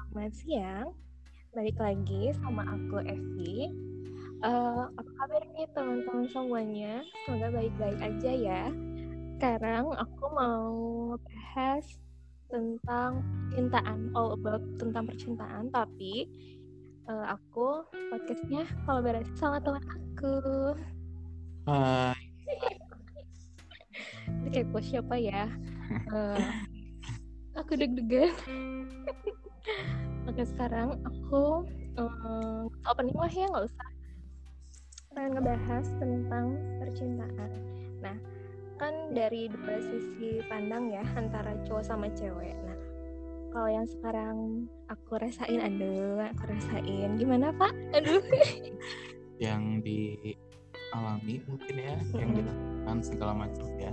Selamat 0.00 0.32
siang, 0.32 0.88
balik 1.52 1.76
lagi 1.76 2.32
sama 2.40 2.64
aku 2.64 3.04
Evi. 3.04 3.68
Uh, 4.40 4.88
apa 4.96 5.10
kabar 5.20 5.44
nih 5.52 5.68
teman-teman 5.76 6.24
semuanya? 6.32 7.04
Semoga 7.28 7.52
baik-baik 7.60 8.00
aja 8.00 8.32
ya. 8.32 8.64
Sekarang 9.36 9.92
aku 9.92 10.24
mau 10.32 10.72
bahas 11.20 11.84
tentang 12.48 13.20
cintaan, 13.52 14.08
all 14.16 14.32
about 14.40 14.64
tentang 14.80 15.04
percintaan. 15.04 15.68
Tapi 15.68 16.24
uh, 17.04 17.36
aku 17.36 17.84
podcastnya 17.92 18.64
kolaborasi 18.88 19.36
sama 19.36 19.60
teman 19.60 19.84
aku. 19.84 20.40
Hai. 21.68 22.24
Ini 24.32 24.48
kayak 24.48 24.80
siapa 24.80 25.20
ya? 25.20 25.44
Uh, 26.08 26.40
aku 27.60 27.76
deg-degan. 27.76 28.32
Oke 30.28 30.42
sekarang 30.46 31.00
aku 31.02 31.66
um, 31.98 32.70
opening 32.86 33.18
lah 33.18 33.32
ya 33.32 33.46
nggak 33.50 33.66
usah 33.66 33.88
pengen 35.10 35.30
ngebahas 35.36 35.86
tentang 35.98 36.46
percintaan. 36.78 37.50
Nah 37.98 38.16
kan 38.78 38.94
dari 39.12 39.50
dua 39.50 39.76
sisi 39.82 40.40
pandang 40.46 40.94
ya 40.94 41.02
antara 41.18 41.52
cowok 41.66 41.84
sama 41.84 42.06
cewek. 42.14 42.54
Nah 42.62 42.78
kalau 43.50 43.66
yang 43.66 43.86
sekarang 43.90 44.36
aku 44.86 45.18
rasain, 45.18 45.58
aduh 45.58 46.22
aku 46.22 46.42
rasain 46.46 47.18
gimana 47.18 47.50
pak? 47.50 47.74
Aduh. 47.98 48.22
yang 49.44 49.82
dialami 49.82 51.42
mungkin 51.48 51.74
ya, 51.74 51.96
hmm. 51.98 52.14
yang 52.14 52.30
dilakukan 52.38 52.96
segala 53.02 53.32
macam 53.34 53.66
ya. 53.82 53.92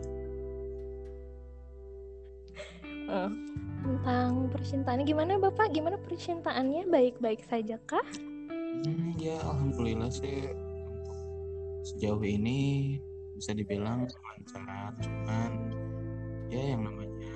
Uh, 3.08 3.32
tentang 3.82 4.50
percintaannya. 4.50 5.06
Gimana 5.06 5.40
bapak? 5.42 5.74
Gimana 5.74 5.98
percintaannya? 6.02 6.90
Baik-baik 6.90 7.46
saja 7.46 7.78
kah 7.86 8.06
hmm, 8.86 9.18
ya 9.18 9.38
alhamdulillah 9.42 10.12
sih. 10.12 10.50
Sejauh 11.88 12.22
ini 12.22 12.96
bisa 13.38 13.56
dibilang 13.56 14.06
lancar. 14.06 14.92
Cuman 15.02 15.52
ya 16.52 16.76
yang 16.76 16.84
namanya 16.84 17.36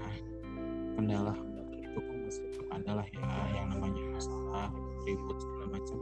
kendala 0.98 1.36
itu 1.72 2.00
kan 2.00 2.18
masih 2.28 2.46
ada 2.70 2.92
lah 3.02 3.08
ya. 3.08 3.32
Yang 3.56 3.68
namanya 3.78 4.04
masalah 4.16 4.68
ribut 5.08 5.38
segala 5.40 5.66
macam 5.80 5.98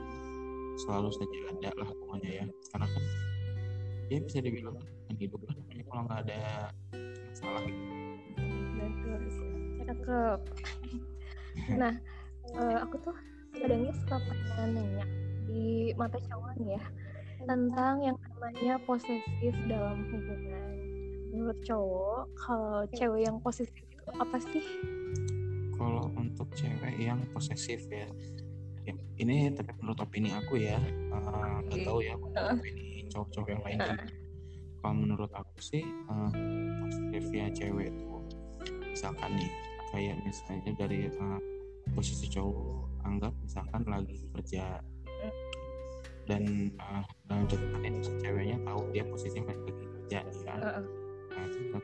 selalu 0.79 1.09
saja 1.13 1.37
ada 1.55 1.69
lah 1.77 1.89
pokoknya 1.93 2.29
ya. 2.43 2.45
Karena 2.73 2.87
kan 2.89 3.03
ya 4.09 4.17
bisa 4.25 4.37
dibilang 4.41 4.75
kan 4.79 5.15
hidup 5.17 5.41
kan 5.45 5.57
kalau 5.89 6.01
nggak 6.05 6.21
ada 6.25 6.41
masalah. 7.29 7.63
Gitu 7.65 9.48
cakep. 9.99 10.39
Nah 11.75 11.93
uh, 12.55 12.77
aku 12.87 12.95
tuh 13.03 13.15
kadangnya 13.51 13.91
suka 13.91 14.17
pengen 14.23 14.69
nanya 14.77 15.05
di 15.49 15.91
mata 15.97 16.21
cowok 16.29 16.55
nih 16.61 16.77
ya 16.77 16.83
tentang 17.43 17.95
yang 18.03 18.17
namanya 18.19 18.73
posesif 18.87 19.53
dalam 19.67 20.05
hubungan. 20.07 20.71
Menurut 21.35 21.59
cowok 21.67 22.21
kalau 22.39 22.83
cewek 22.95 23.27
yang 23.27 23.37
posesif 23.43 23.83
itu 23.83 24.09
apa 24.15 24.37
sih? 24.39 24.63
Kalau 25.79 26.11
untuk 26.19 26.47
cewek 26.55 26.95
yang 26.99 27.23
posesif 27.31 27.87
ya, 27.87 28.07
ya 28.83 28.93
ini 29.19 29.51
tapi 29.55 29.71
menurut 29.79 29.99
opini 30.03 30.35
aku 30.35 30.59
ya. 30.59 30.79
Uh, 31.11 31.63
nggak 31.69 31.85
tahu 31.85 31.99
ya 32.01 32.13
menurut 32.17 32.59
opini 32.59 33.05
cowok-cowok 33.09 33.49
yang 33.49 33.61
lain 33.65 33.79
uh. 33.81 33.97
kalau 34.81 34.95
menurut 34.95 35.31
aku 35.33 35.57
sih 35.59 35.83
uh, 36.09 36.31
posesifnya 36.81 37.51
cewek 37.53 37.93
itu 37.93 38.17
misalkan 38.89 39.31
nih 39.37 39.51
kayak 39.89 40.15
misalnya 40.23 40.71
dari 40.77 41.09
uh, 41.09 41.39
posisi 41.93 42.29
cowok 42.29 43.05
anggap 43.05 43.33
misalkan 43.41 43.81
lagi 43.89 44.15
kerja 44.35 44.77
dan 46.29 46.69
uh, 46.77 47.01
dalam 47.25 47.43
catatan 47.49 47.81
ini 47.81 47.99
si 48.05 48.13
ceweknya 48.21 48.57
tahu 48.61 48.81
dia 48.93 49.01
posisinya 49.09 49.49
lagi 49.49 49.71
kerja 49.73 50.19
ya 50.21 50.53
uh-uh. 50.61 50.85
nah 51.33 51.43
itu 51.49 51.59
kan 51.73 51.81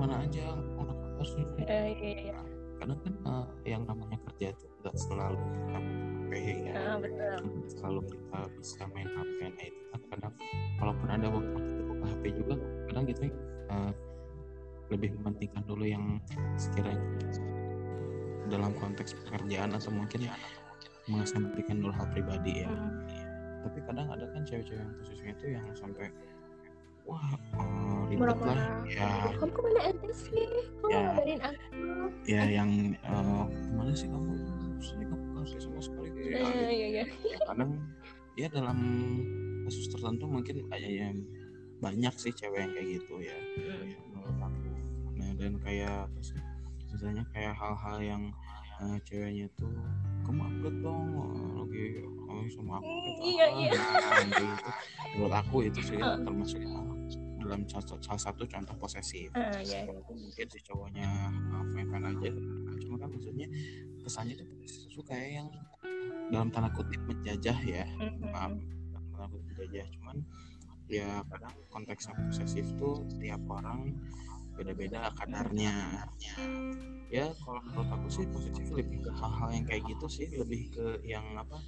mana 0.00 0.14
aja 0.24 0.56
mana 0.80 0.92
kabar 0.96 1.26
sih 1.28 1.44
uh, 1.44 1.68
iya, 1.68 2.32
iya. 2.32 2.32
Nah, 2.32 2.46
kadang 2.80 2.98
kan 3.04 3.14
uh, 3.28 3.46
yang 3.68 3.84
namanya 3.84 4.16
kerja 4.24 4.56
itu 4.56 4.66
nggak 4.80 4.96
selalu 4.96 5.36
kita 5.36 5.78
HP 5.84 6.30
ya 6.64 6.72
uh, 6.72 6.96
betul. 6.96 7.38
selalu 7.68 8.00
kita 8.08 8.38
bisa 8.56 8.82
main 8.96 9.08
HP 9.12 9.38
nah 9.44 9.64
itu 9.68 9.80
kan 9.92 10.00
kadang 10.08 10.34
walaupun 10.80 11.08
ada 11.12 11.26
waktu 11.28 11.52
kita 11.52 11.82
buka 11.84 12.06
HP 12.08 12.24
juga 12.32 12.54
kadang 12.88 13.04
gitu 13.06 13.20
uh, 13.68 13.92
lebih 14.90 15.14
mementingkan 15.22 15.62
dulu 15.64 15.86
yang 15.86 16.18
sekiranya 16.58 17.02
dalam 18.50 18.74
konteks 18.76 19.14
pekerjaan 19.24 19.70
atau 19.78 19.94
mungkin 19.94 20.26
ya 20.26 20.34
mengesampingkan 21.06 21.78
dulu 21.78 21.94
hal 21.94 22.06
pribadi 22.10 22.66
ya. 22.66 22.70
Hmm. 22.70 23.06
tapi 23.60 23.78
kadang 23.84 24.08
ada 24.08 24.24
kan 24.32 24.40
cewek-cewek 24.48 24.80
yang 24.80 24.92
posisinya 24.96 25.32
itu 25.36 25.46
yang 25.52 25.66
sampai 25.76 26.08
wah 27.04 27.28
uh, 27.60 28.08
ribet 28.08 28.40
lah. 28.40 28.56
Ya. 28.88 29.36
Kamu 29.36 29.52
ke 29.52 29.60
mana 29.60 29.80
aja 29.92 30.10
sih? 30.16 30.48
Kamu 30.80 30.88
ya, 30.88 31.00
ngabarin 31.04 31.40
aku. 31.44 31.64
Ya 32.24 32.42
yang 32.48 32.70
uh, 33.04 33.44
ke 33.44 33.70
mana 33.76 33.92
sih 33.92 34.08
kamu? 34.08 34.32
Sini 34.80 35.04
kamu 35.04 35.24
kasih 35.44 35.60
sama 35.60 35.80
sekali. 35.84 36.08
Ya, 36.24 36.40
ya, 36.40 36.70
ya, 36.72 37.04
ya. 37.04 37.04
kadang 37.52 37.70
ya 38.40 38.48
dalam 38.48 38.78
kasus 39.68 39.92
tertentu 39.92 40.24
mungkin 40.24 40.64
ada 40.72 40.88
yang 40.88 41.20
banyak 41.84 42.14
sih 42.16 42.32
cewek 42.32 42.64
yang 42.64 42.72
kayak 42.72 42.88
gitu 42.96 43.14
ya, 43.24 43.36
hmm. 43.36 43.92
ya 43.92 43.98
dan 45.40 45.56
kayak 45.64 46.04
misalnya 46.92 47.24
kayak 47.32 47.56
hal-hal 47.56 47.98
yang 48.04 48.22
uh, 48.84 48.98
ceweknya 49.08 49.48
tuh 49.56 49.72
kamu 50.28 50.40
upload 50.44 50.76
dong 50.84 51.06
lagi 51.56 52.04
oh, 52.28 52.44
sama 52.52 52.78
aku 52.78 52.90
gitu 52.92 53.20
iya 53.24 53.46
iya 53.56 53.70
nah, 53.72 54.20
gitu. 54.28 54.44
menurut 55.16 55.34
aku 55.34 55.56
itu 55.64 55.80
sih 55.80 55.96
uh. 55.96 56.20
termasuk 56.20 56.60
dalam 57.40 57.64
salah 57.66 58.20
satu 58.20 58.44
contoh 58.44 58.76
posesif 58.76 59.32
uh, 59.32 59.58
yeah. 59.64 59.88
mungkin 59.88 60.46
si 60.46 60.58
cowoknya 60.60 61.08
uh, 61.56 61.64
fan 61.72 62.04
aja 62.04 62.28
cuma 62.80 62.96
kan 63.00 63.08
maksudnya 63.08 63.48
kesannya 64.04 64.34
tuh 64.36 64.46
posesif 64.60 65.00
kayak 65.08 65.28
yang 65.40 65.48
dalam 66.30 66.48
tanda 66.52 66.70
kutip 66.70 67.00
menjajah 67.08 67.58
ya 67.64 67.84
mm-hmm. 67.86 68.30
maaf 68.30 68.54
dalam 68.92 69.04
tanda 69.16 69.26
kutip 69.34 69.46
menjajah 69.56 69.86
cuman 69.98 70.16
ya 70.90 71.22
kadang 71.30 71.54
konteks 71.70 72.10
posesif 72.10 72.66
tuh 72.74 73.06
tiap 73.22 73.40
orang 73.46 73.94
beda-beda 74.60 75.08
kadarnya. 75.16 76.04
ya 77.08 77.26
kalau 77.42 77.60
menurut 77.64 77.90
aku 77.90 78.06
sih 78.12 78.26
positif 78.28 78.68
lebih 78.76 79.08
ke 79.08 79.10
hal-hal 79.16 79.48
yang 79.50 79.64
kayak 79.66 79.82
gitu 79.88 80.06
sih 80.06 80.28
lebih 80.36 80.68
ke 80.70 80.86
yang 81.02 81.24
apa 81.34 81.58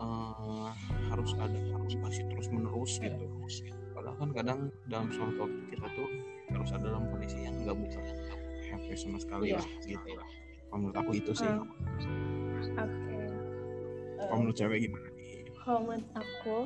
uh, 0.00 0.72
harus 1.12 1.36
ada 1.38 1.54
harus 1.54 1.94
masih 2.00 2.24
terus 2.32 2.48
menerus 2.50 2.98
gitu. 2.98 3.24
padahal 3.94 4.16
kan 4.18 4.30
kadang 4.34 4.60
dalam 4.90 5.08
suatu 5.14 5.46
waktu 5.46 5.60
kita 5.70 5.86
tuh 5.94 6.08
harus 6.50 6.70
ada 6.74 6.84
dalam 6.88 7.04
kondisi 7.12 7.38
yang 7.44 7.54
nggak 7.62 7.76
buka 7.78 8.00
HP 8.66 8.86
sama 8.98 9.18
sekali 9.22 9.54
ya. 9.54 9.62
lah 9.62 9.68
gitu. 9.86 10.08
lah. 10.16 10.28
Kalau 10.66 10.78
menurut 10.82 10.98
aku 10.98 11.10
itu 11.14 11.30
sih. 11.30 11.46
Oke. 11.46 11.70
Okay. 12.74 13.26
kalau 14.18 14.38
menurut 14.42 14.56
cewek 14.58 14.78
gimana 14.82 15.08
nih? 15.14 15.46
kalau 15.62 15.80
menurut 15.86 16.08
aku 16.14 16.56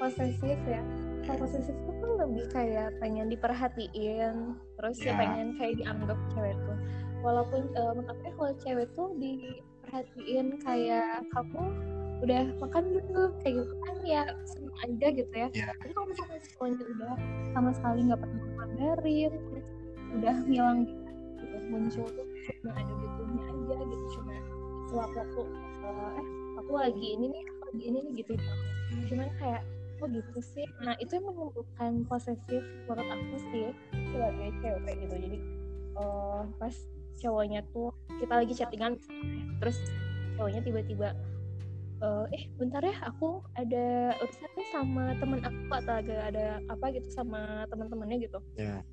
posesif 0.00 0.58
ya. 0.64 0.82
Kalau 1.24 1.38
posesif 1.44 1.72
itu 1.72 1.92
kan 1.92 1.93
lebih 2.24 2.44
kayak 2.50 2.88
pengen 2.98 3.26
diperhatiin 3.28 4.56
terus 4.80 4.96
yeah. 5.00 5.14
ya 5.14 5.20
pengen 5.20 5.48
kayak 5.60 5.74
dianggap 5.80 6.18
cewek 6.32 6.56
tuh 6.64 6.78
walaupun 7.24 7.62
uh, 7.76 7.92
menurut 7.96 8.18
aku 8.24 8.32
kalau 8.36 8.54
cewek 8.60 8.88
tuh 8.96 9.08
diperhatiin 9.20 10.46
kayak 10.60 11.24
kamu 11.32 11.64
udah 12.22 12.44
makan 12.56 12.84
gitu 12.96 13.20
kayak 13.44 13.54
gitu 13.60 13.74
kan 13.84 13.96
ya 14.06 14.22
seneng 14.48 14.76
aja 14.80 15.06
gitu 15.12 15.32
ya 15.34 15.48
yeah. 15.52 15.72
tapi 15.82 15.92
kalau 15.92 16.06
misalnya 16.08 16.40
sekolahnya 16.40 16.84
udah 16.96 17.14
sama 17.52 17.70
sekali 17.76 18.00
nggak 18.08 18.20
pernah 18.22 18.44
terus 19.04 19.66
udah 20.14 20.34
ngilang 20.46 20.78
gitu 20.86 21.56
muncul 21.68 22.06
tuh 22.06 22.26
cuma 22.62 22.72
ada 22.76 22.92
gitunya 23.02 23.42
aja 23.44 23.76
gitu 23.82 24.06
cuma 24.20 24.34
sewaktu 24.88 25.42
uh, 25.84 26.10
eh 26.20 26.28
aku 26.60 26.72
lagi 26.78 27.06
ini 27.18 27.26
nih 27.34 27.42
aku 27.44 27.62
lagi 27.72 27.82
ini 27.90 27.98
nih 28.08 28.12
gitu 28.22 28.32
cuman 29.10 29.28
kayak 29.42 29.62
oh 30.04 30.08
gitu 30.12 30.40
sih? 30.44 30.68
Nah 30.84 30.92
itu 31.00 31.16
yang 31.16 31.24
menimbulkan 31.32 32.04
posesif 32.04 32.60
menurut 32.84 33.08
aku 33.08 33.36
sih 33.48 33.66
sebagai 34.12 34.48
cewek 34.60 34.94
gitu. 35.00 35.14
Jadi 35.16 35.38
uh, 35.96 36.44
pas 36.60 36.74
cowoknya 37.16 37.64
tuh 37.72 37.88
kita 38.20 38.34
lagi 38.36 38.52
chattingan 38.52 39.00
terus 39.62 39.80
cowoknya 40.36 40.60
tiba-tiba 40.60 41.16
uh, 42.04 42.26
eh 42.34 42.50
bentar 42.60 42.84
ya 42.84 42.92
aku 43.06 43.40
ada 43.56 44.12
urusan 44.20 44.50
nih 44.52 44.68
sama 44.68 45.04
temen 45.16 45.40
aku 45.40 45.72
atau 45.72 45.94
agak 46.04 46.20
ada 46.34 46.60
apa 46.68 46.86
gitu 46.92 47.08
sama 47.08 47.64
teman-temannya 47.72 48.28
gitu. 48.28 48.38
Yeah. 48.60 48.84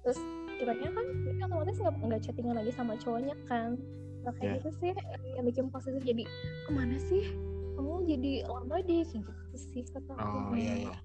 terus 0.00 0.16
kiranya 0.56 0.96
kan 0.96 1.06
otomatis 1.44 1.76
nggak 1.76 1.94
nggak 2.00 2.20
chattingan 2.24 2.56
lagi 2.56 2.72
sama 2.72 2.96
cowoknya 2.98 3.36
kan. 3.46 3.76
Nah 4.24 4.32
kayak 4.34 4.48
yeah. 4.48 4.56
gitu 4.64 4.70
sih 4.80 4.90
yang 5.36 5.44
bikin 5.46 5.68
posesif. 5.68 6.02
Jadi 6.02 6.24
ke 6.64 6.70
mana 6.72 6.96
sih 6.96 7.49
kamu 7.80 8.04
jadi 8.04 8.32
lama 8.44 8.76
deh 8.84 9.00
gitu 9.08 9.32
sih 9.56 9.80
kata 9.88 10.12
oh 10.20 10.52
iya 10.52 10.74
iya 10.84 10.96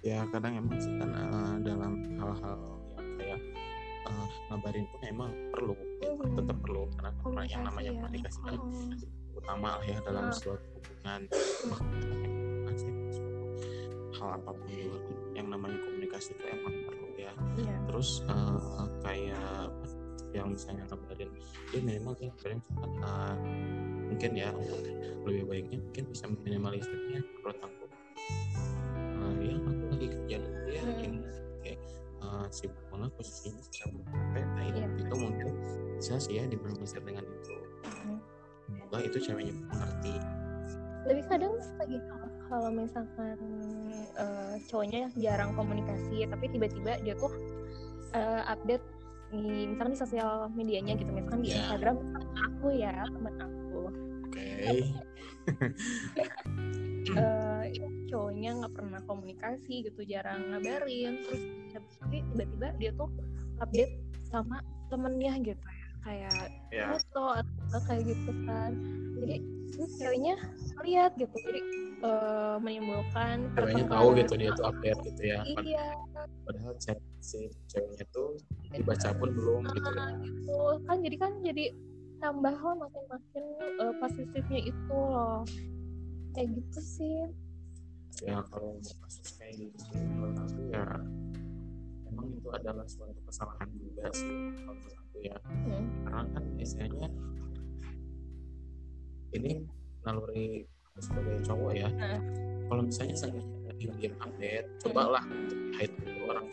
ya 0.00 0.18
kadang 0.32 0.56
emang 0.56 0.80
sih 0.80 0.96
kan 0.96 1.12
uh, 1.12 1.60
dalam 1.60 2.00
hal-hal 2.16 2.56
yang 2.96 3.08
kayak 3.20 3.40
uh, 4.08 4.28
ngabarin 4.48 4.88
pun 4.88 5.00
emang 5.04 5.30
perlu 5.52 5.76
gitu. 5.76 6.08
hmm. 6.16 6.36
tetap 6.40 6.56
perlu 6.64 6.88
karena 6.96 7.10
komunikasi, 7.20 7.52
yang 7.52 7.62
namanya 7.68 7.90
ya. 7.92 8.00
komunikasi 8.00 8.38
kan 8.40 8.56
oh. 8.56 9.36
utama 9.36 9.68
lah 9.76 9.84
ya 9.84 9.98
dalam 10.08 10.24
oh. 10.24 10.32
suatu 10.32 10.66
hubungan 10.72 11.20
hal 14.16 14.28
apa 14.40 14.48
pun 14.48 14.72
juga 14.72 14.98
yang 15.36 15.52
namanya 15.52 15.76
komunikasi 15.84 16.32
itu 16.32 16.44
emang 16.48 16.74
perlu 16.88 17.08
ya 17.20 17.32
yeah. 17.60 17.78
terus 17.84 18.24
uh, 18.32 18.88
kayak 19.04 19.68
yang 20.32 20.48
misalnya 20.48 20.88
kabarin 20.88 21.28
dia 21.68 21.80
memang 21.84 22.16
ya 22.16 22.32
kabarin 22.40 22.64
misalkan 22.64 22.92
uh, 23.04 23.36
mungkin 24.16 24.32
ya 24.32 24.48
untuk 24.48 24.80
lebih 25.28 25.44
baiknya 25.44 25.76
mungkin 25.76 26.04
bisa 26.08 26.24
minimalisirnya 26.40 27.20
menurut 27.20 27.58
aku 27.60 27.84
uh, 29.20 29.32
ya 29.44 29.54
aku 29.60 29.84
lagi 29.92 30.06
kerja 30.08 30.36
dulu 30.40 30.68
ya 30.72 30.82
hmm. 30.88 31.04
ini 31.04 31.20
kayak 31.60 31.78
uh, 32.24 32.48
sibuk 32.48 32.80
banget 32.88 33.12
posisinya 33.20 33.60
sedang 33.60 34.00
capek 34.08 34.46
nah 34.56 34.64
itu, 34.64 34.78
yeah. 34.80 35.02
itu 35.04 35.14
mungkin 35.20 35.46
bisa 36.00 36.16
sih 36.16 36.40
ya 36.40 36.48
diminimalisir 36.48 37.04
dengan 37.04 37.28
itu 37.28 37.54
hmm. 37.84 38.18
semoga 38.64 38.98
itu 39.04 39.18
ceweknya 39.20 39.52
mengerti 39.68 40.14
lebih 41.04 41.24
kadang 41.28 41.52
lagi 41.76 41.98
kalau 42.48 42.70
misalkan 42.72 43.36
uh, 44.16 44.56
cowoknya 44.64 45.12
jarang 45.20 45.52
komunikasi 45.52 46.24
tapi 46.24 46.48
tiba-tiba 46.48 47.04
dia 47.04 47.12
tuh 47.20 47.36
uh, 48.16 48.48
update 48.48 48.96
di 49.28 49.68
misalkan 49.68 49.92
di 49.92 50.00
sosial 50.00 50.48
medianya 50.56 50.96
gitu 50.96 51.12
misalkan 51.12 51.44
di 51.44 51.52
yeah. 51.52 51.60
Instagram 51.68 52.00
aku 52.32 52.66
ya 52.72 53.04
teman 53.12 53.36
aku 53.44 53.65
uh, 57.16 57.64
cowoknya 58.10 58.50
nggak 58.62 58.74
pernah 58.74 59.00
komunikasi 59.04 59.86
gitu 59.86 60.00
jarang 60.06 60.50
ngabarin. 60.52 61.22
Terus 61.26 61.42
tapi 62.00 62.22
tiba-tiba 62.32 62.68
dia 62.80 62.90
tuh 62.96 63.10
update 63.60 63.94
sama 64.28 64.60
temennya 64.88 65.38
gitu 65.42 65.66
ya. 65.66 65.86
Kayak 66.06 66.38
yeah. 66.70 66.94
foto 66.94 67.42
atau 67.42 67.80
kayak 67.90 68.02
gitu 68.06 68.32
kan. 68.46 68.72
Jadi 69.16 69.36
ceweknya 69.98 70.36
lihat 70.86 71.12
gitu 71.18 71.34
jadi 71.34 71.60
uh, 72.06 72.56
menimbulkan 72.62 73.50
ceweknya 73.56 73.84
tahu 73.90 74.08
gitu 74.14 74.32
dia 74.38 74.50
tuh 74.54 74.64
update 74.70 75.00
gitu 75.02 75.22
ya. 75.26 75.40
iya 75.66 75.86
padahal 76.46 76.72
chat 76.78 76.98
si 77.18 77.50
ceweknya 77.66 78.06
tuh 78.14 78.38
dibaca 78.70 79.10
pun 79.16 79.28
belum 79.34 79.62
nah, 79.66 79.72
gitu 79.74 79.90
ya. 79.90 80.06
Gitu. 80.22 80.60
Kan 80.86 80.96
jadi 81.02 81.16
kan 81.18 81.32
jadi 81.42 81.64
tambah 82.20 82.54
lo 82.54 82.72
makin-makin 82.80 83.44
uh, 83.80 83.94
positifnya 84.00 84.60
itu 84.68 84.96
loh 84.96 85.44
kayak 86.32 86.48
gitu 86.52 86.80
sih 86.80 87.18
ya 88.24 88.40
kalau 88.48 88.80
kasus 88.80 89.36
kayak 89.36 89.54
gitu 89.60 89.84
menurut 90.16 90.36
aku 90.40 90.60
ya 90.72 90.84
emang 92.08 92.28
itu 92.32 92.48
adalah 92.48 92.86
suatu 92.88 93.20
kesalahan 93.28 93.68
juga 93.76 94.08
sih 94.16 94.56
kalau 94.56 94.76
menurut 94.76 94.96
aku 94.96 95.16
ya 95.20 95.36
hmm. 95.44 95.84
karena 96.08 96.22
kan 96.32 96.44
biasanya 96.56 97.08
ini 99.36 99.52
naluri 100.06 100.64
sebagai 100.96 101.44
cowok 101.44 101.72
ya 101.76 101.88
hmm. 101.92 102.20
kalau 102.72 102.82
misalnya 102.84 103.16
sengaja 103.16 103.65
diam 103.78 104.14
update. 104.20 104.68
Cobalah 104.82 105.24
hide 105.76 105.94
orang 106.26 106.46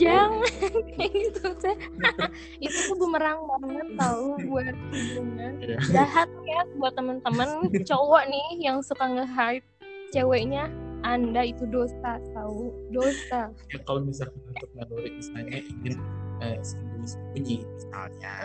jangan 0.00 0.48
kayak 0.96 1.10
gitu 1.12 1.44
teh 1.60 1.76
itu 2.64 2.78
tuh 2.88 2.96
bumerang 2.96 3.44
banget 3.44 3.88
tahu 4.00 4.26
buat 4.48 4.74
hubungan. 4.74 5.52
Yeah. 5.60 5.80
jahat 5.92 6.30
ya 6.48 6.60
buat 6.80 6.96
teman-teman 6.96 7.68
cowok 7.84 8.22
nih 8.32 8.48
yang 8.64 8.80
suka 8.80 9.04
nge-hide 9.04 9.66
ceweknya 10.10 10.72
anda 11.04 11.44
itu 11.44 11.64
dosa 11.68 12.20
tahu 12.36 12.72
dosa. 12.92 13.52
Ya 13.72 13.78
kalau 13.84 14.04
misalnya 14.04 14.36
untuk 14.52 14.68
naluri 14.76 15.10
misalnya 15.16 15.60
ingin 15.60 15.96
eh, 16.44 16.58
sembunyi-sembunyi 16.60 17.56
misalnya 17.64 18.36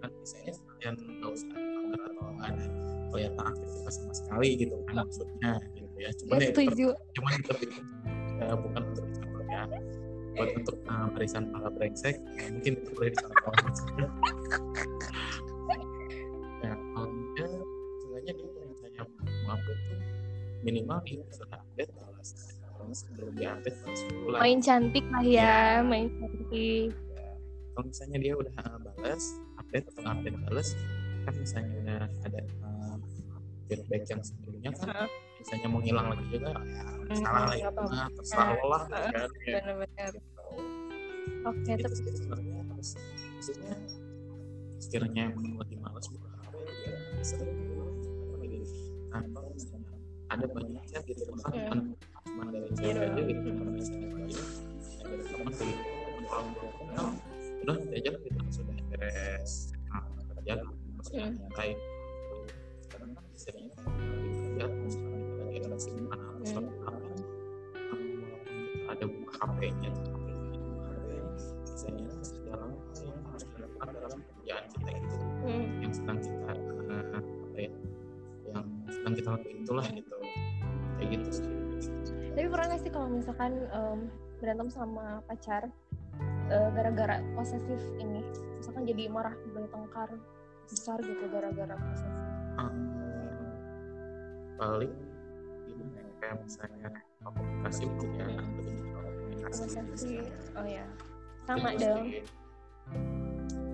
kan 0.00 0.10
misalnya 0.18 0.52
sekalian 0.56 0.94
nggak 1.20 1.30
usah 1.30 1.48
atau 1.52 2.30
nggak 2.36 2.48
ada 2.48 2.64
kelihatan 3.12 3.44
aktivitas 3.44 3.94
sama 4.00 4.14
sekali 4.16 4.48
gitu 4.56 4.74
kan 4.88 5.04
maksudnya 5.04 5.52
gitu 5.92 6.00
ya 6.00 6.10
cuma 6.16 6.34
ya, 6.40 6.48
setuju. 6.48 6.86
cuma 7.12 7.28
tetap 7.36 7.58
itu 7.60 7.78
ya, 8.40 8.54
bukan 8.56 8.82
untuk 8.88 9.04
dicampur 9.12 9.42
ya 9.46 9.62
buat 10.32 10.48
untuk 10.56 10.76
uh, 10.88 11.06
barisan 11.12 11.44
para 11.52 11.68
brengsek 11.68 12.16
ya, 12.16 12.44
mungkin 12.48 12.72
itu 12.80 12.90
boleh 12.96 13.10
dicampur 13.12 13.52
ya 16.62 16.72
kalau 16.72 17.08
dia 17.36 17.46
sebenarnya 18.00 18.32
dia 18.32 18.48
misalnya 18.64 19.02
mau 19.44 19.52
update 19.58 19.80
tuh 19.84 19.98
minimal 20.62 20.98
dia 21.04 21.24
sudah 21.34 21.58
update 21.60 21.92
balas 22.00 22.28
sebelum 22.92 23.30
dia 23.38 23.48
update 23.54 23.78
lah 24.26 24.40
main 24.42 24.58
cantik 24.58 25.04
lah 25.12 25.22
ya, 25.22 25.38
ya. 25.38 25.84
main 25.84 26.08
cantik 26.16 26.90
kalau 27.72 27.84
misalnya 27.88 28.18
dia 28.20 28.32
udah 28.36 28.54
balas 28.80 29.24
update 29.60 29.86
atau 29.92 30.02
update 30.08 30.38
balas 30.48 30.68
kan 31.22 31.34
misalnya 31.38 31.70
udah 31.78 32.02
ada 32.26 32.40
feedback 33.70 34.02
yang 34.10 34.20
sebelumnya 34.20 34.70
kan 34.76 34.88
uh. 34.90 35.08
Misalnya 35.42 35.68
mau 35.74 35.82
hilang 35.82 36.06
lagi 36.14 36.24
juga 36.30 36.54
ya 36.54 36.86
hmm, 36.86 37.18
salah 37.18 37.42
lah 37.50 37.56
ya 37.58 37.68
nah, 37.74 38.08
terserah 38.14 38.48
lo 38.54 38.66
lah 38.70 38.82
uh, 38.86 39.10
kan 39.10 39.28
ya. 39.42 39.58
benar-benar 39.58 40.12
oke 41.42 41.58
okay, 41.58 41.74
terus 41.82 41.98
sebenarnya 41.98 42.58
harus 42.70 42.90
maksudnya 43.34 43.74
sekiranya 44.78 45.22
emang 45.34 45.58
lagi 45.58 45.74
malas 45.82 46.06
buka 46.06 46.30
HP 46.30 46.54
ya 46.62 46.94
sering 47.26 47.58
tanpa 49.12 49.40
misalnya 49.50 49.92
ada 50.30 50.46
banyak 50.48 50.84
chat 50.88 51.02
gitu 51.04 51.22
bahkan 51.36 51.92
yeah. 51.92 52.22
cuma 52.24 52.44
dari 52.48 52.70
chat 52.78 52.96
aja 53.02 53.20
gitu 53.26 53.48
misalnya 53.50 54.08
banyak 54.14 54.38
dari 55.02 55.24
teman 55.26 55.52
kalau 56.22 57.12
udah 57.62 57.76
diajak 57.90 58.14
kita 58.22 58.40
sudah 58.48 58.76
beres 58.94 59.74
nah 59.90 60.06
kerja 60.38 60.54
kayak 61.58 61.78
itulah 79.62 79.86
gitu. 79.86 80.16
Kayak 80.98 81.08
gitu 81.18 81.28
sih. 81.30 81.46
Tapi 82.32 82.46
pernah 82.48 82.66
nggak 82.72 82.82
sih 82.82 82.90
kalau 82.92 83.08
misalkan 83.12 83.52
um, 83.76 84.08
berantem 84.40 84.68
sama 84.72 85.20
pacar 85.28 85.68
uh, 86.50 86.68
gara-gara 86.72 87.20
posesif 87.36 87.80
ini? 88.00 88.24
Misalkan 88.58 88.88
jadi 88.88 89.06
marah 89.12 89.36
bertengkar 89.52 90.10
besar 90.66 90.98
gitu 91.04 91.24
gara-gara 91.28 91.74
posesif. 91.76 92.12
Um, 92.56 92.76
paling 94.56 94.94
gimana 95.66 95.98
ya 95.98 96.12
kayak 96.20 96.36
misalnya 96.44 96.90
komunikasi 97.24 97.82
mungkin 97.88 98.10
ya 98.14 98.26
lebih 98.30 98.76
komunikasi 98.94 99.60
komunikasi 99.74 100.12
oh 100.56 100.66
ya. 100.66 100.86
Sama 101.42 101.70
dong. 101.74 102.06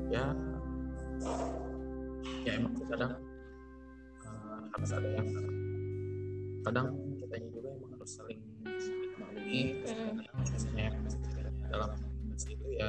ya. 0.09 0.27
Ya 2.47 2.53
emang 2.57 2.75
kadang 2.89 3.15
uh, 4.25 4.61
harus 4.73 4.91
ada 4.97 5.09
yang 5.21 5.29
kadang 6.69 6.93
kitanya 7.17 7.49
juga 7.49 7.69
emang 7.73 7.91
harus 7.97 8.11
saling 8.13 8.41
melalui 9.17 9.61
hmm. 9.89 10.21
misalnya 10.53 10.89
dalam 11.73 11.91
itu 12.29 12.67
ya 12.77 12.89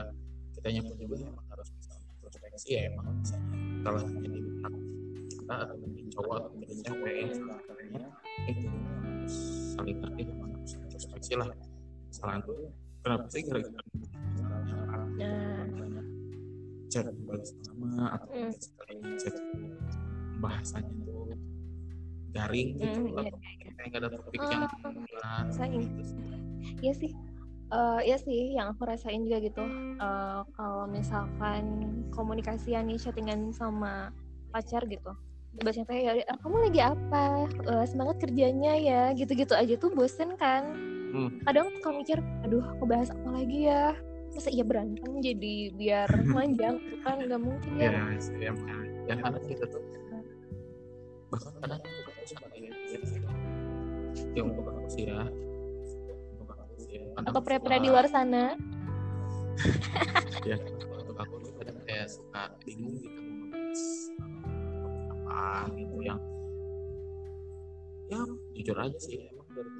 kitanya 0.52 0.82
pun 0.84 0.96
juga 1.00 1.16
emang 1.24 1.48
harus 1.48 1.68
bisa 1.80 1.92
introspeksi 1.96 2.68
ya 2.76 2.82
emang 2.92 3.08
misalnya 3.24 3.56
kalau 3.88 4.00
hanya 4.04 4.28
di 4.28 4.42
pihak 4.44 4.74
kita 5.32 5.56
atau 5.64 5.76
mungkin 5.80 6.06
cowok 6.12 6.36
atau 6.36 6.52
mungkin 6.60 6.78
cewek 6.84 7.28
saling 9.72 9.98
ngerti 10.04 10.24
harus 10.28 10.72
introspeksi 10.76 11.34
lah 11.40 11.48
kesalahan 12.12 12.42
tuh 12.44 12.60
kenapa 13.00 13.26
sih 13.32 13.42
gara-gara 13.48 13.84
nah. 15.16 15.64
chat 16.92 17.08
balas 17.24 17.50
nama 17.64 18.20
atau 18.20 18.28
mm. 18.36 18.52
sekali 18.60 18.96
chat 19.16 19.36
bahasanya 20.44 20.94
tuh 21.08 21.19
garing 22.30 22.70
gitu 22.78 23.00
mm, 23.02 23.18
atau 23.18 23.38
iya, 23.40 23.72
kayak 23.74 23.88
nggak 23.90 24.02
ada 24.06 24.10
topik 24.14 24.40
oh, 24.42 24.50
yang 24.52 24.64
rasain 25.50 25.82
gitu. 25.82 26.02
Iya 26.84 26.94
sih 26.94 27.12
uh, 27.74 28.00
ya 28.04 28.18
sih 28.18 28.54
yang 28.58 28.74
aku 28.74 28.86
rasain 28.86 29.26
juga 29.26 29.38
gitu 29.42 29.64
uh, 30.02 30.42
kalau 30.54 30.86
misalkan 30.90 31.64
komunikasian 32.14 32.90
nih 32.90 33.00
chattingan 33.00 33.54
sama 33.54 34.14
pacar 34.54 34.86
gitu. 34.90 35.14
Bahasnya 35.66 35.86
kayak 35.90 36.14
ya 36.22 36.26
ah, 36.30 36.38
kamu 36.46 36.58
lagi 36.70 36.82
apa? 36.82 37.26
Uh, 37.66 37.86
semangat 37.86 38.22
kerjanya 38.22 38.74
ya 38.78 39.02
gitu-gitu 39.18 39.54
aja 39.58 39.74
tuh 39.78 39.94
bosen 39.94 40.38
kan. 40.38 40.78
Hmm. 41.10 41.42
kadang 41.42 41.74
suka 41.74 41.90
mikir 41.90 42.18
aduh 42.46 42.62
aku 42.78 42.86
bahas 42.86 43.10
apa 43.10 43.42
lagi 43.42 43.66
ya? 43.66 43.98
Masa 44.30 44.54
iya 44.54 44.62
berantem 44.62 45.10
jadi 45.26 45.74
biar 45.74 46.10
manjang 46.38 46.78
kan 47.02 47.18
nggak 47.18 47.42
mungkin 47.42 47.72
ya. 47.82 48.14
Ya, 48.38 48.54
ya, 48.54 48.54
ya 49.10 49.14
kita 49.50 49.66
tuh. 49.74 49.82
Bahkan 51.34 51.54
kadang 51.62 51.82
aku 51.82 51.90
sebagai 51.90 52.06
ya 52.06 52.09
untuk 54.39 54.65
aku 54.72 54.88
sih 54.89 55.03
ya. 55.10 55.22
Untuk 56.39 56.48
aku 56.50 56.74
sih 56.81 56.91
ya. 56.98 57.03
Atau 57.22 57.41
pria-pria 57.43 57.79
di 57.81 57.89
luar 57.91 58.08
sana? 58.10 58.55
Ya 60.48 60.55
untuk 60.55 61.19
aku 61.19 61.36
tuh 61.43 61.51
kadang 61.60 61.84
kayak 61.84 62.08
suka 62.08 62.48
bingung 62.63 62.96
gitu 63.03 63.19
membahas 63.19 63.84
apa 65.12 65.67
gitu 65.75 65.98
yang 66.00 66.22
ya 68.08 68.24
jujur 68.55 68.77
aja 68.79 68.98
sih 69.03 69.19
emang 69.29 69.51
dari 69.51 69.72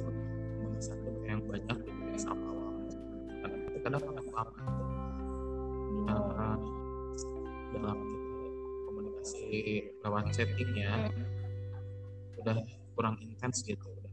pembahasan 0.00 0.98
yang 1.28 1.44
banyak 1.44 1.78
gitu 1.84 2.02
ya 2.08 2.16
sama 2.16 2.44
awal. 2.50 2.72
Kadang-kadang 3.84 4.16
nggak 4.16 4.26
apa 4.32 4.64
uh, 6.08 6.56
dalam 7.76 7.98
kita 8.00 8.48
komunikasi 8.88 9.44
lewat 10.00 10.24
chatting 10.32 10.72
ya 10.72 10.92
hmm. 11.04 11.43
Udah 12.44 12.56
kurang 12.92 13.16
intens 13.24 13.64
gitu 13.64 13.88
udah 13.88 14.12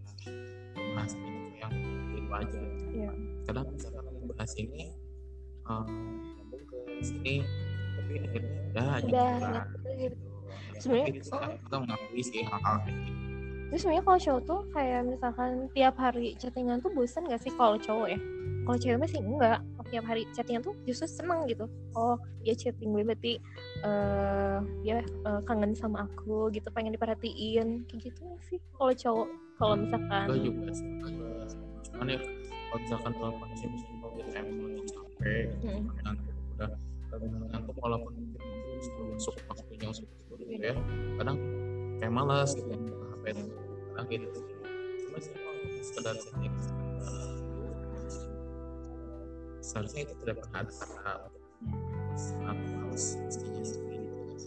bahas 0.95 1.13
itu 1.13 1.29
yang 1.59 1.73
itu 2.15 2.31
aja 2.31 2.61
yeah. 2.95 3.13
kadang 3.43 3.67
misalkan 3.75 4.05
bahas 4.31 4.53
ini 4.55 4.95
um, 5.67 5.87
nyambung 6.39 6.63
ke 6.63 6.79
sini 7.03 7.35
tapi 7.99 8.11
akhirnya 8.23 8.51
udah 8.71 8.85
aja 8.95 9.07
udah, 9.11 9.35
gitu. 9.99 10.17
sebenarnya 10.79 11.13
kita, 11.19 11.37
kita 11.59 11.75
mengakui 11.75 12.21
sih 12.23 12.41
hal-hal 12.47 12.75
kayak 12.87 12.97
gitu 13.03 13.21
Terus 13.71 13.87
sebenarnya 13.87 14.03
kalau 14.03 14.19
cowok 14.19 14.41
tuh 14.43 14.61
kayak 14.75 15.01
misalkan 15.07 15.51
tiap 15.71 15.95
hari 15.95 16.35
chattingan 16.35 16.83
tuh 16.83 16.91
bosan 16.91 17.23
gak 17.31 17.39
sih 17.39 17.55
kalau 17.55 17.79
cowok 17.79 18.07
ya? 18.11 18.19
Kalau 18.67 18.77
cewek 18.83 19.07
sih 19.07 19.23
enggak. 19.23 19.63
Tiap 19.91 20.03
hari 20.07 20.23
chattingan 20.31 20.63
tuh 20.63 20.75
justru 20.87 21.05
seneng 21.05 21.45
gitu. 21.51 21.67
Oh 21.93 22.15
dia 22.41 22.55
chatting 22.55 22.95
gue 22.95 23.03
berarti 23.03 23.37
uh, 23.83 24.63
dia 24.81 25.03
uh, 25.27 25.43
kangen 25.43 25.75
sama 25.75 26.07
aku 26.07 26.47
gitu, 26.55 26.67
pengen 26.71 26.95
diperhatiin 26.95 27.85
kayak 27.91 28.01
gitu 28.07 28.23
sih. 28.47 28.59
Kalau 28.79 28.93
cowok 28.95 29.27
kalau 29.59 29.75
misalkan. 29.75 30.25
Enggak 30.31 30.41
juga. 30.41 30.71
Cuman 31.91 32.07
ya 32.07 32.19
kalau 32.71 32.79
misalkan 32.79 33.11
kalau 33.19 33.31
kondisi 33.35 33.65
misalnya 33.67 33.97
kalau 33.99 34.13
kita 34.15 34.39
emang 34.39 34.59
lagi 34.63 34.81
capek, 34.87 35.45
hmm. 35.59 35.81
ngantuk 36.01 36.35
udah 36.55 36.69
ngantuk 37.51 37.75
walaupun 37.83 38.11
mungkin 38.15 38.41
masuk 39.11 39.35
waktunya 39.51 39.87
itu 39.91 40.33
gitu 40.39 40.63
ya. 40.63 40.75
Kadang 41.19 41.37
kayak 42.01 42.13
malas 42.17 42.57
gitu 42.57 42.73
apa 43.13 43.25
itu 43.29 43.45
nah 43.93 44.03
gitu 44.09 44.25
cuma 45.05 45.17
sih 45.21 45.37
sekedar 45.85 46.17
setting 46.17 46.49
seharusnya 49.71 50.03
itu 50.03 50.13
tidak 50.19 50.43
pernah 50.43 50.67
ada 50.67 50.71
kata 50.75 51.11
aku 52.43 52.65
males 52.75 53.05
mestinya 53.23 53.63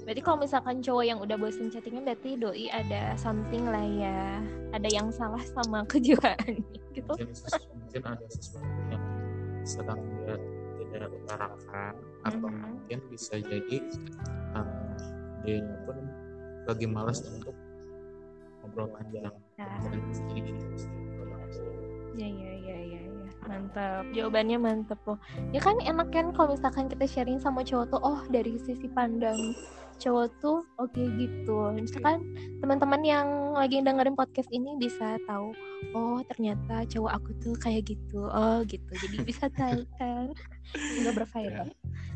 Berarti 0.05 0.21
kalau 0.21 0.39
misalkan 0.45 0.85
cowok 0.85 1.05
yang 1.09 1.17
udah 1.17 1.37
bosen 1.41 1.73
chattingan 1.73 2.05
berarti 2.05 2.37
doi 2.37 2.69
ada 2.69 3.17
something 3.17 3.65
lah 3.65 3.81
ya, 3.89 4.37
ada 4.77 4.89
yang 4.93 5.09
salah 5.09 5.41
sama 5.57 5.81
kejiwaan 5.91 6.61
gitu. 6.93 7.09
Mungkin, 7.09 7.33
mungkin 7.73 8.03
ada 8.05 8.27
sesuatu 8.29 8.81
yang 8.93 9.05
sedang 9.65 10.01
dia 10.21 10.37
tidak 10.93 11.09
utarakan 11.09 11.95
atau 12.29 12.37
mm 12.37 12.53
-hmm. 12.53 12.69
mungkin 12.69 12.99
bisa 13.09 13.35
jadi 13.41 13.77
uh, 14.53 14.93
dia 15.43 15.65
pun 15.89 15.97
lagi 16.69 16.85
malas 16.85 17.25
untuk 17.25 17.57
ngobrol 18.61 18.93
panjang 18.93 19.33
ya 22.15 22.29
ya 22.29 22.53
ya 22.55 22.79
ya 22.79 23.01
ya 23.03 23.25
mantap 23.45 24.09
jawabannya 24.17 24.57
mantap 24.57 25.01
loh. 25.05 25.19
Ya 25.53 25.61
kan 25.61 25.77
enak 25.81 26.09
kan 26.11 26.33
kalau 26.33 26.57
misalkan 26.57 26.89
kita 26.89 27.05
sharing 27.05 27.39
sama 27.41 27.61
cowok 27.61 27.87
tuh 27.93 28.01
oh 28.01 28.21
dari 28.33 28.57
sisi 28.57 28.89
pandang 28.89 29.37
cowok 29.99 30.27
tuh 30.43 30.59
oke 30.81 30.91
okay, 30.91 31.07
gitu. 31.19 31.71
Misalkan 31.75 32.25
teman-teman 32.59 33.03
yang 33.05 33.29
lagi 33.55 33.79
dengerin 33.81 34.19
podcast 34.19 34.51
ini 34.51 34.75
bisa 34.79 35.19
tahu 35.29 35.55
oh 35.95 36.19
ternyata 36.27 36.83
cowok 36.89 37.13
aku 37.15 37.31
tuh 37.41 37.55
kayak 37.61 37.87
gitu. 37.87 38.27
Oh 38.27 38.65
gitu. 38.67 38.91
Jadi 38.91 39.17
bisa 39.23 39.47
tahu 39.59 39.87
kan? 40.01 40.35
Nggak 40.75 41.15
berfaedah. 41.25 41.69
Ya. 41.69 41.75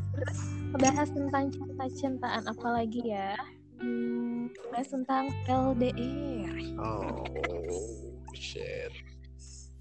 terus 0.09 0.41
bahas 0.73 1.09
tentang 1.13 1.53
cinta-cintaan 1.53 2.43
apa 2.49 2.67
lagi 2.73 3.01
ya? 3.05 3.37
Hmm, 3.79 4.51
bahas 4.73 4.89
tentang 4.91 5.31
LDR. 5.47 6.57
Oh 6.81 7.23
shit, 8.35 8.91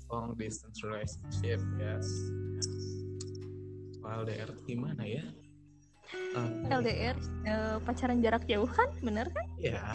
long 0.08 0.32
distance 0.36 0.80
relationship, 0.80 1.60
yes. 1.76 2.06
LDR 4.08 4.50
gimana 4.64 5.04
ya? 5.04 5.24
Uh, 6.32 6.48
LDR 6.72 7.12
uh, 7.12 7.76
eh, 7.76 7.76
pacaran 7.84 8.24
jarak 8.24 8.48
jauh 8.48 8.68
kan, 8.68 8.88
bener 9.04 9.28
kan? 9.28 9.46
Iya, 9.60 9.92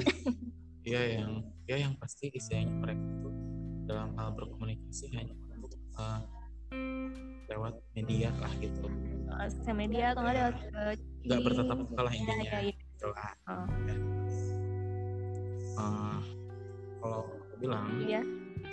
iya 0.86 1.02
yang 1.18 1.42
ya 1.66 1.82
yang 1.82 1.94
pasti 1.98 2.30
isinya 2.30 2.70
mereka 2.86 3.02
itu 3.02 3.30
dalam 3.90 4.14
hal 4.22 4.38
berkomunikasi 4.38 5.10
hanya 5.18 5.34
untuk 5.58 5.82
uh, 5.98 6.22
lewat 7.50 7.82
media 7.98 8.30
lah 8.38 8.54
gitu. 8.62 8.86
Uh, 9.34 9.74
media 9.74 10.14
atau 10.14 10.22
nggak 10.22 10.36
lewat 10.38 10.56
nggak 11.26 11.42
bertatap 11.42 11.78
muka 11.82 12.02
lah 12.06 12.14
intinya. 12.14 12.46
Ya, 12.46 12.60
ya, 12.70 13.08
lah 13.10 13.32
oh. 13.50 13.68
ya. 13.90 13.96
uh, 15.82 16.20
kalau 17.02 17.20
aku 17.26 17.56
bilang 17.58 17.86
iya. 18.06 18.22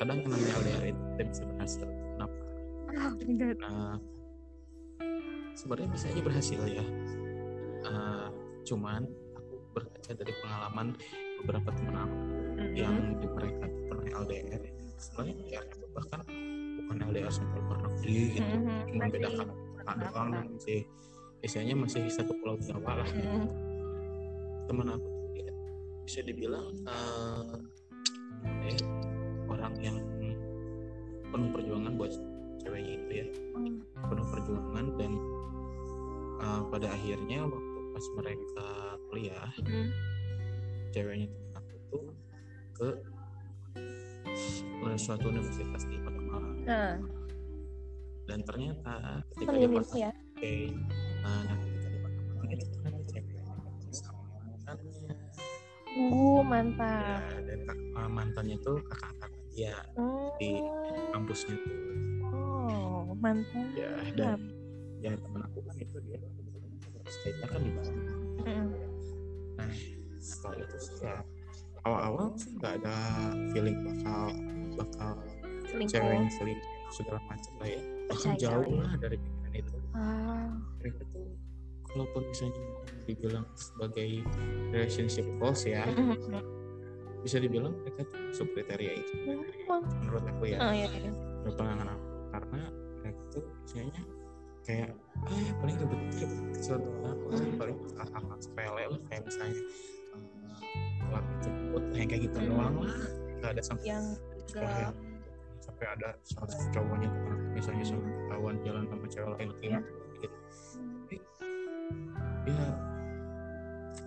Kadang 0.00 0.24
yang 0.24 0.32
namanya 0.32 0.54
LDR 0.64 0.84
itu 0.96 1.02
tidak 1.12 1.26
bisa 1.28 1.42
berhasil. 1.44 1.84
Kenapa? 1.84 2.36
Oh, 2.90 3.12
uh, 3.68 3.96
sebenarnya 5.52 5.88
bisa 5.92 6.04
aja 6.08 6.22
berhasil 6.24 6.60
ya. 6.64 6.84
Uh, 7.84 8.28
cuman 8.64 9.04
aku 9.36 9.54
berkaca 9.76 10.12
dari 10.16 10.32
pengalaman 10.40 10.96
beberapa 11.44 11.68
teman 11.76 11.96
aku 12.00 12.16
mm-hmm. 12.16 12.72
yang 12.76 12.96
di 13.20 13.26
mereka 13.28 13.64
pernah 13.88 14.08
LDR 14.24 14.60
sebenarnya 15.00 15.34
LDR 15.40 15.64
itu 15.64 15.86
bahkan 15.96 16.20
bukan 16.80 16.96
LDR 17.12 17.32
sampai 17.32 17.58
luar 17.60 17.78
negeri 17.84 18.20
gitu. 18.40 18.48
Mm-hmm. 18.48 18.80
cuma 18.88 19.04
beda 19.12 19.28
kata 19.36 19.92
doang 20.00 20.32
sih. 20.60 20.80
Biasanya 21.40 21.74
masih 21.76 22.08
satu 22.08 22.32
pulau 22.40 22.56
Jawa 22.56 23.04
lah. 23.04 23.08
Gitu. 23.12 23.28
Mm-hmm. 23.28 24.64
Teman 24.64 24.86
aku 24.96 25.08
tuh 25.08 25.28
ya, 25.36 25.52
bisa 26.08 26.20
dibilang 26.24 26.72
uh, 26.88 27.56
eh, 28.64 28.80
orang 29.60 29.76
yang 29.84 29.96
penuh 31.30 31.48
perjuangan 31.52 31.92
buat 32.00 32.12
ceweknya 32.64 32.92
itu 32.96 33.12
ya 33.12 33.26
hmm. 33.28 33.78
penuh 34.08 34.26
perjuangan 34.32 34.86
dan 34.96 35.12
uh, 36.40 36.62
pada 36.72 36.88
akhirnya 36.90 37.44
waktu 37.44 37.78
pas 37.92 38.06
mereka 38.16 38.68
kuliah 39.12 39.50
hmm. 39.60 39.88
ceweknya 40.96 41.26
teman 41.28 41.52
aku 41.60 41.76
tuh 41.92 42.04
ke 42.72 42.88
suatu 44.96 45.28
universitas 45.28 45.84
di 45.86 45.96
Malang 46.00 46.64
hmm. 46.64 46.96
dan 48.24 48.40
ternyata 48.48 49.20
ketika 49.36 49.52
dia 49.54 49.68
pas 49.68 49.90
ya? 49.92 50.10
okay, 50.36 50.72
nah, 51.20 51.44
ketika 51.60 51.88
di 51.92 51.98
Malang 52.00 52.16
itu 52.56 52.64
ternyata 52.80 54.72
Uh, 55.90 56.38
mantap. 56.46 57.18
Ya, 57.34 57.50
dan 57.50 57.60
uh, 57.98 58.06
mantannya 58.06 58.54
tuh 58.62 58.78
kakak 58.86 59.10
kakak 59.18 59.39
dia 59.50 59.74
oh. 59.98 60.32
di 60.38 60.62
kampusnya 61.10 61.56
tuh. 61.58 61.78
Oh, 62.30 63.12
mantap. 63.18 63.66
Ya, 63.74 63.90
dan 64.14 64.38
ya 65.02 65.12
teman 65.18 65.42
aku 65.44 65.58
kan 65.66 65.76
itu 65.78 65.96
dia 66.06 66.20
stay-nya 67.10 67.46
kan 67.50 67.60
di 67.60 67.70
Bali. 67.74 68.00
Mm. 68.46 68.68
Nah, 69.58 69.72
setelah 70.22 70.56
itu 70.62 70.76
sih 70.78 70.94
ya 71.02 71.20
awal-awal 71.84 72.36
sih 72.36 72.52
nggak 72.60 72.84
ada 72.84 72.96
feeling 73.50 73.78
bakal 73.82 74.22
bakal 74.76 75.10
Selingkuh. 75.66 75.90
cewek 75.90 76.12
yang 76.12 76.30
selingkuh 76.30 76.72
segala 76.90 77.20
macam 77.26 77.52
lah 77.58 77.68
ya. 77.68 77.82
Bahkan 78.10 78.32
jauh 78.38 78.66
ya. 78.66 78.80
lah 78.82 78.92
dari 78.98 79.16
pikiran 79.18 79.52
itu. 79.54 79.76
Ah. 79.94 80.50
Mereka 80.82 81.02
tuh 81.10 81.26
kalaupun 81.90 82.22
misalnya 82.30 82.62
dibilang 83.04 83.46
sebagai 83.58 84.22
relationship 84.70 85.26
goals 85.42 85.66
ya 85.66 85.82
mm-hmm. 85.90 86.38
Bisa 87.20 87.36
dibilang 87.40 87.74
mereka 87.84 88.02
masuk 88.08 88.48
kriteria 88.56 88.92
itu. 88.96 89.12
Menurut 89.68 90.24
aku 90.24 90.44
ya. 90.48 90.58
Oh, 90.60 90.72
iya, 90.72 90.88
iya. 90.88 91.10
menurut 91.12 91.56
pandangan 91.56 91.88
aku. 91.94 92.06
Karena 92.30 92.60
mereka 93.00 93.22
tuh 93.32 93.44
misalnya 93.64 94.02
kayak 94.60 94.90
ah 95.26 95.48
paling 95.64 95.76
ribet 95.80 96.00
kecil 96.54 96.76
doang 96.78 97.18
mm. 97.32 97.56
paling 97.56 97.78
hal-hal 97.96 98.38
sepele 98.40 98.82
lah. 98.88 99.00
Kayak 99.08 99.22
misalnya 99.28 99.60
uh, 101.12 101.24
jemput 101.44 101.84
kayak 101.92 102.20
gitu 102.24 102.38
mm. 102.40 102.46
doang 102.48 102.74
lah. 102.84 102.98
Nggak 103.40 103.50
ada 103.56 103.62
sampai 103.64 103.86
yang 103.88 104.04
sampai, 104.48 104.84
sampai 105.60 105.86
ada 105.96 106.08
salah 106.24 106.60
cowoknya 106.72 107.08
tuh 107.08 107.36
misalnya 107.56 107.84
sama 107.84 108.08
kawan 108.32 108.56
jalan 108.64 108.84
sama 108.88 109.06
cewek 109.08 109.30
lain 109.36 109.48
yeah. 109.60 109.82
gitu. 110.20 110.36
Ya 112.48 112.90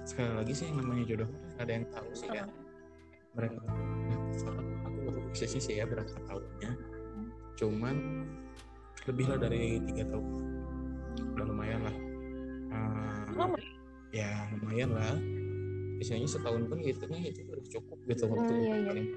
sekali 0.03 0.31
lagi 0.35 0.53
sih 0.53 0.65
yang 0.67 0.77
namanya 0.83 1.03
jodoh 1.07 1.29
ada 1.57 1.71
yang 1.71 1.85
tahu 1.89 2.09
sih 2.11 2.29
ya 2.29 2.43
mereka 3.33 3.59
aku 4.85 4.97
baru 5.09 5.19
bisnisnya 5.33 5.61
sih 5.61 5.73
ya 5.81 5.85
berapa 5.89 6.13
tahunnya. 6.29 6.71
Cuman 7.57 7.95
lebih 9.09 9.25
lah 9.29 9.37
dari 9.41 9.81
tiga 9.89 10.03
tahun. 10.13 10.25
Udah 11.33 11.45
lumayan 11.49 11.81
lah. 11.85 11.95
Uh, 12.73 13.57
ya? 14.13 14.49
lumayan 14.57 14.93
lah. 14.93 15.17
Biasanya 15.97 16.29
setahun 16.29 16.69
pun 16.69 16.77
gitu 16.81 17.05
nih 17.09 17.33
itu 17.33 17.41
udah 17.47 17.65
cukup 17.69 17.97
gitu 18.09 18.23
waktu 18.27 18.53
oh, 18.53 18.57
iya, 18.59 18.75
iya. 18.75 18.87
paling 18.91 19.07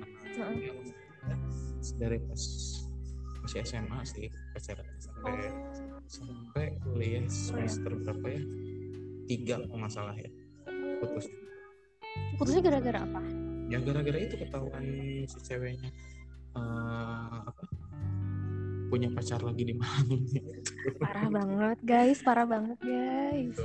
ya, 1.27 1.37
dari 1.99 2.19
pas 2.23 2.43
masih 3.43 3.63
SMA 3.63 3.99
sih 4.07 4.27
pacaran 4.55 4.87
sampai 4.99 5.35
oh. 5.51 6.03
sampai 6.07 6.67
kuliah 6.85 7.27
semester 7.27 7.91
berapa 7.91 8.27
ya? 8.27 8.43
Tiga 9.27 9.55
kalau 9.67 9.79
nggak 9.83 9.93
salah 9.93 10.15
ya. 10.15 10.31
Putus. 11.03 11.27
Putusnya 12.39 12.63
gara-gara 12.65 13.03
apa 13.03 13.46
ya 13.67 13.79
gara-gara 13.83 14.19
itu 14.19 14.35
ketahuan 14.39 14.85
si 15.27 15.39
ceweknya 15.43 15.91
uh, 16.55 17.47
apa 17.51 17.65
punya 18.87 19.11
pacar 19.11 19.43
lagi 19.43 19.67
di 19.67 19.75
mana 19.75 20.15
parah 21.03 21.27
banget 21.27 21.79
guys 21.83 22.19
parah 22.23 22.47
banget 22.47 22.79
guys. 22.79 23.59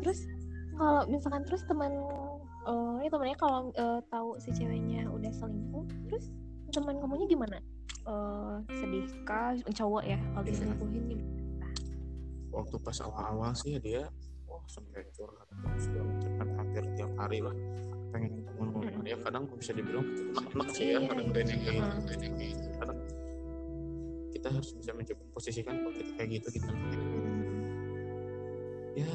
Terus 0.00 0.20
kalau 0.76 1.04
misalkan 1.08 1.42
terus 1.48 1.64
teman 1.64 1.92
uh, 2.68 3.00
ini 3.00 3.08
temennya 3.08 3.36
kalau 3.40 3.72
uh, 3.76 4.00
tahu 4.12 4.36
si 4.40 4.52
ceweknya 4.52 5.08
udah 5.08 5.32
selingkuh 5.32 5.88
terus 6.08 6.28
teman 6.70 7.00
kamunya 7.00 7.26
gimana? 7.28 7.58
Uh, 8.04 8.60
sedih 8.68 9.08
kah? 9.24 9.56
Cowok 9.72 10.04
ya 10.04 10.18
kalau 10.32 10.44
iya. 10.44 10.50
diselingkuhin 10.52 11.04
gimana? 11.08 11.68
Waktu 12.50 12.76
pas 12.80 12.98
awal-awal 13.00 13.52
sih 13.56 13.80
dia 13.80 14.04
oh 14.50 14.62
sampai 14.68 15.04
curhat 15.16 15.48
terus 15.48 15.86
kan 16.36 16.48
hampir 16.60 16.84
tiap 16.96 17.12
hari 17.16 17.40
lah 17.40 17.54
pengen 18.12 18.42
ketemu. 18.42 18.79
Ya 19.10 19.16
kadang 19.26 19.42
bisa 19.58 19.74
dibilang 19.74 20.06
anak 20.54 20.68
sih 20.70 20.94
ya 20.94 21.02
iya, 21.02 21.08
kadang 21.10 21.26
iya. 21.26 21.34
kayak 21.34 22.50
gitu 22.54 22.68
kadang 22.78 22.98
kita 24.30 24.48
harus 24.54 24.70
bisa 24.78 24.90
mencoba 24.94 25.22
posisikan 25.34 25.74
kalau 25.82 25.94
kita 25.98 26.10
kayak 26.14 26.30
gitu 26.38 26.48
kita 26.54 26.70
ya 28.94 29.12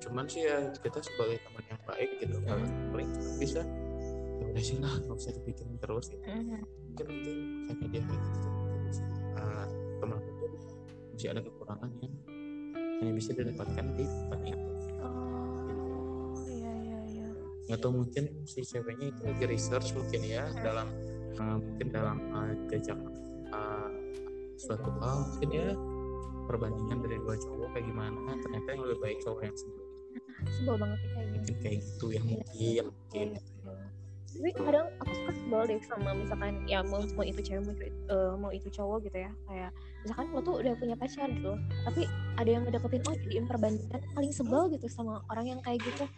cuman 0.00 0.24
sih 0.24 0.42
ya 0.48 0.72
kita 0.80 0.98
sebagai 1.04 1.36
teman 1.44 1.64
yang 1.68 1.80
baik 1.84 2.10
gitu 2.16 2.36
kan 2.48 2.64
paling 2.88 3.10
bisa 3.36 3.60
ya 4.40 4.44
udah 4.48 4.64
sih 4.64 4.76
lah 4.80 4.94
nggak 5.04 5.16
usah 5.20 5.32
dipikirin 5.36 5.76
terus 5.76 6.08
gitu. 6.08 6.24
mungkin 6.24 7.04
nanti 7.04 7.32
karena 7.68 7.86
dia 7.92 8.02
kayak 8.08 8.20
gitu. 8.24 8.48
Uh, 9.36 9.66
teman 10.00 10.16
aku 10.16 10.30
tuh 10.40 10.48
masih 11.12 11.28
ada 11.28 11.40
kekurangan 11.44 11.90
yang 12.00 12.14
hanya 13.04 13.12
bisa 13.12 13.30
didapatkan 13.36 13.84
di 13.96 14.04
tempat 14.08 14.40
itu 14.48 14.79
atau 17.70 17.90
mungkin 17.94 18.24
si 18.46 18.66
ceweknya 18.66 19.14
itu 19.14 19.20
lagi 19.26 19.44
research 19.46 19.94
mungkin 19.94 20.20
ya 20.26 20.44
dalam 20.60 20.90
uh, 21.38 21.56
mungkin 21.58 21.88
dalam 21.90 22.18
uh, 22.34 22.52
jejak 22.68 22.98
uh, 23.54 23.90
suatu 24.58 24.90
hal 25.00 25.16
mungkin 25.30 25.50
ya. 25.50 25.68
Perbandingan 26.50 26.98
dari 27.06 27.14
dua 27.22 27.38
cowok 27.38 27.78
kayak 27.78 27.86
gimana? 27.86 28.34
Ternyata 28.42 28.68
yang 28.74 28.82
lebih 28.82 28.98
baik 28.98 29.18
cowok 29.22 29.46
yang 29.46 29.54
sebelum 29.54 29.86
sebel 30.58 30.76
banget 30.80 30.98
kayak 30.98 31.14
gitu 31.14 31.30
mungkin 31.30 31.56
kayak 31.60 31.78
gitu 31.78 32.06
ya 32.10 32.20
mungkin 32.24 32.80
mungkin. 32.82 33.28
Tapi 34.30 34.50
kadang 34.56 34.86
aku 35.02 35.12
suka 35.14 35.32
sebel 35.36 35.62
deh 35.68 35.80
sama 35.84 36.10
misalkan 36.14 36.54
ya 36.64 36.80
mau, 36.86 37.02
mau 37.18 37.24
itu 37.26 37.40
cewek 37.42 37.62
mau, 37.66 37.74
uh, 38.14 38.34
mau 38.38 38.50
itu 38.54 38.66
cowok 38.70 39.10
gitu 39.10 39.18
ya. 39.26 39.30
Kayak 39.46 39.70
misalkan 40.00 40.26
lo 40.32 40.40
tuh 40.40 40.54
udah 40.64 40.72
punya 40.80 40.96
pacar 40.96 41.28
gitu 41.28 41.52
tapi 41.84 42.08
ada 42.40 42.48
yang 42.48 42.62
ngedeketin 42.64 43.04
oh 43.04 43.14
jadiin 43.20 43.44
perbandingan 43.44 44.00
paling 44.16 44.32
sebel 44.32 44.62
gitu 44.72 44.88
sama 44.88 45.20
orang 45.28 45.46
yang 45.52 45.60
kayak 45.60 45.80
gitu 45.84 46.08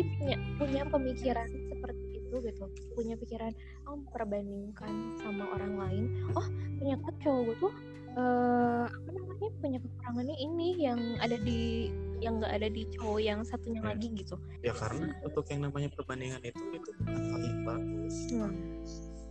sih 0.00 0.08
punya 0.16 0.36
punya 0.56 0.82
pemikiran 0.88 1.48
seperti 1.68 2.04
itu 2.16 2.36
gitu. 2.40 2.64
Punya 2.96 3.14
pikiran 3.20 3.52
oh 3.84 4.00
perbandingkan 4.08 5.20
sama 5.20 5.44
orang 5.52 5.74
lain. 5.76 6.04
Oh 6.32 6.46
ternyata 6.80 7.12
cowok 7.20 7.40
gue 7.44 7.56
tuh 7.60 7.72
uh, 8.16 8.88
apa 8.88 9.08
namanya 9.12 9.50
punya 9.60 9.78
kekurangannya 9.84 10.36
ini 10.40 10.68
yang 10.80 11.00
ada 11.20 11.36
di 11.36 11.92
yang 12.20 12.40
nggak 12.40 12.52
ada 12.52 12.68
di 12.68 12.82
cowok 12.96 13.20
yang 13.20 13.40
satunya 13.44 13.80
lagi 13.84 14.08
gitu. 14.16 14.40
Ya 14.64 14.72
karena 14.72 15.12
untuk 15.20 15.44
yang 15.52 15.68
namanya 15.68 15.92
perbandingan 15.92 16.40
itu 16.40 16.62
itu 16.72 16.90
bukan 17.04 17.22
hal 17.28 17.40
yang 17.44 17.60
bagus. 17.68 18.16
Hmm. 18.32 18.56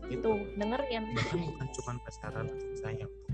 itu 0.09 0.25
denger 0.57 0.81
yang 0.89 1.05
bahkan 1.13 1.37
bukan 1.37 1.67
cuma 1.69 2.01
pacaran 2.01 2.49
atau 2.49 2.65
misalnya 2.73 3.05
untuk 3.05 3.29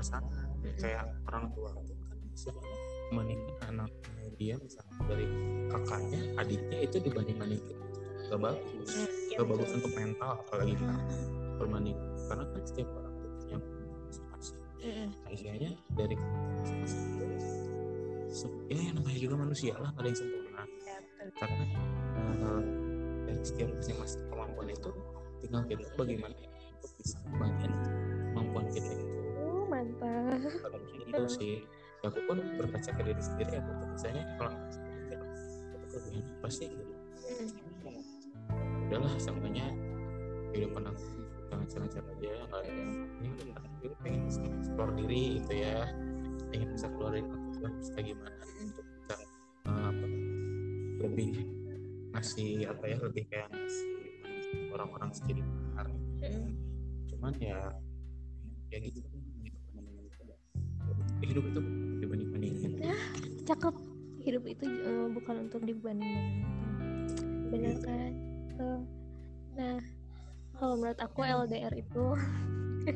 pasangan 0.00 0.48
hmm. 0.64 0.76
kayak 0.80 1.04
orang 1.28 1.52
tua 1.52 1.68
itu 1.84 1.92
kan 2.00 2.16
bisa 3.14 3.22
membandingkan 3.22 3.66
anaknya 3.70 4.26
dia 4.34 4.54
misalnya 4.58 4.94
dari 5.06 5.26
kakaknya 5.70 6.20
adiknya 6.34 6.78
itu 6.82 6.96
dibanding 6.98 7.36
bandingin 7.38 7.78
gak 8.24 8.40
bagus. 8.42 8.90
Hmm, 8.90 9.06
ya, 9.30 9.36
gak 9.38 9.46
bagus 9.54 9.70
untuk 9.70 9.92
mental 9.94 10.32
apalagi 10.42 10.74
kan 10.82 10.98
berbanding 11.62 11.98
karena 12.26 12.44
kan 12.50 12.62
setiap 12.66 12.88
orang 12.98 13.14
itu 13.14 13.28
punya 13.38 13.58
masing-masing. 14.02 14.58
Hmm. 14.82 15.08
nah 15.14 15.30
istilahnya 15.30 15.70
dari 15.94 16.14
masing-masing. 16.18 17.06
Ya 18.66 18.78
yang 18.90 18.96
namanya 18.98 19.18
juga 19.22 19.34
manusia 19.38 19.74
lah 19.78 19.90
ada 19.94 20.06
yang 20.10 20.18
sempurna. 20.18 20.64
Ya, 20.82 20.98
karena 21.38 21.64
uh, 22.18 22.62
dari 23.30 23.42
setiap 23.46 23.68
masing-masing 23.78 24.22
kemampuan 24.26 24.68
itu 24.74 24.90
tinggal 25.46 25.62
kita 25.70 25.86
bagaimana 25.94 26.34
untuk 26.34 26.90
bisa 26.98 27.16
membangun 27.30 27.70
kemampuan 28.34 28.66
kita 28.74 28.90
itu. 28.90 29.06
Oh 29.38 29.62
mantap. 29.70 30.42
Itu 31.06 31.22
sih. 31.30 31.62
ya 31.62 31.83
aku 32.04 32.20
pun 32.28 32.38
berkaca 32.60 32.90
ke 32.92 33.02
diri 33.02 33.22
sendiri 33.22 33.52
aku 33.56 33.70
tuh 33.80 33.88
misalnya 33.96 34.24
kalau 34.36 34.52
kelebihan 35.94 36.26
apa 36.40 36.48
sih 36.50 36.68
gitu. 36.68 36.94
Udahlah 38.90 39.14
samanya 39.16 39.66
kehidupan 40.52 40.84
aku 40.90 41.04
lancar-lancar 41.54 42.02
aja 42.02 42.30
nggak 42.50 42.60
ada 42.66 42.70
yang 42.74 42.92
ini 43.22 43.30
aku 43.54 43.94
pengen 44.02 44.20
bisa 44.26 44.42
eksplor 44.42 44.90
diri 44.98 45.40
gitu 45.40 45.52
ya. 45.54 45.88
Pengen 46.50 46.68
bisa 46.74 46.86
keluar 46.92 47.14
dari 47.14 47.24
kemampuan 47.24 47.72
bisa 47.78 47.94
gimana 48.02 48.44
untuk 48.60 48.84
bisa 48.84 49.16
uh, 49.70 49.84
apa 49.90 50.06
lebih 51.08 51.30
ngasih 52.14 52.68
apa 52.70 52.84
ya 52.84 52.96
lebih 53.00 53.24
kayak 53.30 53.48
ngasih 53.54 53.90
orang-orang 54.74 55.10
sekitar. 55.14 55.86
Cuman 57.08 57.32
ya 57.40 57.58
ya 58.68 58.78
gitu. 58.82 59.00
Hidup 61.24 61.44
itu 61.48 61.60
ya 62.80 62.96
cakep. 63.48 63.74
Hidup 64.24 64.44
itu 64.48 64.64
uh, 64.64 65.12
bukan 65.12 65.48
untuk 65.48 65.68
dibanding-bandingin 65.68 66.48
benar 67.52 67.76
kan? 67.84 68.12
Uh, 68.56 68.80
nah 69.52 69.76
kalau 70.56 70.74
menurut 70.80 71.00
aku 71.02 71.20
LDR 71.20 71.74
itu 71.76 72.06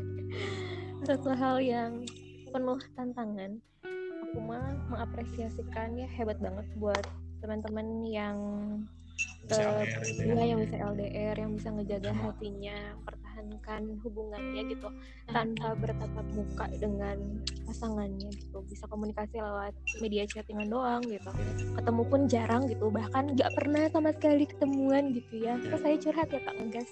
satu 1.09 1.31
hal 1.37 1.61
yang 1.61 2.03
penuh 2.49 2.81
tantangan. 2.97 3.61
Aku 4.29 4.41
mah 4.45 4.73
mengapresiasikan 4.89 6.01
ya 6.01 6.09
hebat 6.17 6.41
banget 6.41 6.65
buat 6.81 7.05
teman-teman 7.45 8.09
yang 8.09 8.37
uh, 9.55 9.85
ya, 10.19 10.45
yang 10.45 10.61
bisa 10.61 10.77
LDR 10.77 11.37
yang 11.39 11.53
bisa 11.57 11.69
ngejaga 11.73 12.13
hatinya 12.13 12.77
mempertahankan 13.01 13.83
hubungannya 14.05 14.63
gitu 14.75 14.89
tanpa 15.31 15.79
bertatap 15.79 16.27
muka 16.35 16.67
dengan 16.77 17.17
pasangannya 17.65 18.29
gitu. 18.35 18.59
Bisa 18.69 18.85
komunikasi 18.91 19.41
lewat 19.41 19.73
media 20.03 20.29
chattingan 20.29 20.69
doang 20.69 21.03
gitu. 21.07 21.31
Ketemu 21.79 22.03
pun 22.05 22.21
jarang 22.27 22.67
gitu 22.69 22.91
bahkan 22.93 23.33
nggak 23.33 23.51
pernah 23.55 23.89
sama 23.89 24.11
sekali 24.13 24.45
ketemuan 24.45 25.15
gitu 25.15 25.35
ya. 25.41 25.57
Terus 25.63 25.81
saya 25.81 25.97
curhat 25.97 26.29
ya 26.29 26.41
kak? 26.43 26.55
Ngegas 26.59 26.91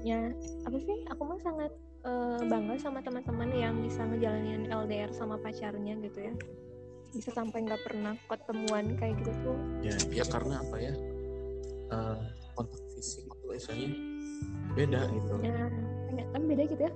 ya 0.00 0.20
apa 0.66 0.76
sih? 0.80 0.96
Aku 1.12 1.22
mah 1.28 1.40
sangat 1.44 1.72
uh, 2.04 2.40
bangga 2.48 2.74
sama 2.80 3.04
teman-teman 3.04 3.50
yang 3.52 3.74
bisa 3.84 4.00
ngejalanin 4.04 4.68
LDR 4.68 5.12
sama 5.12 5.36
pacarnya 5.40 5.96
gitu 6.00 6.32
ya 6.32 6.34
bisa 7.10 7.30
sampai 7.34 7.66
nggak 7.66 7.82
pernah 7.82 8.14
ketemuan 8.30 8.94
kayak 8.96 9.14
gitu 9.22 9.32
tuh. 9.42 9.58
Ya 9.82 9.96
ya 10.10 10.24
karena 10.26 10.62
apa 10.62 10.76
ya? 10.78 10.94
Uh, 11.90 12.22
kontak 12.54 12.82
fisik 12.94 13.26
itu 13.26 13.44
biasanya 13.50 13.88
beda 14.78 15.00
gitu. 15.10 15.34
Ya 15.42 16.24
kan 16.30 16.42
beda 16.46 16.62
gitu 16.70 16.82
ya. 16.86 16.92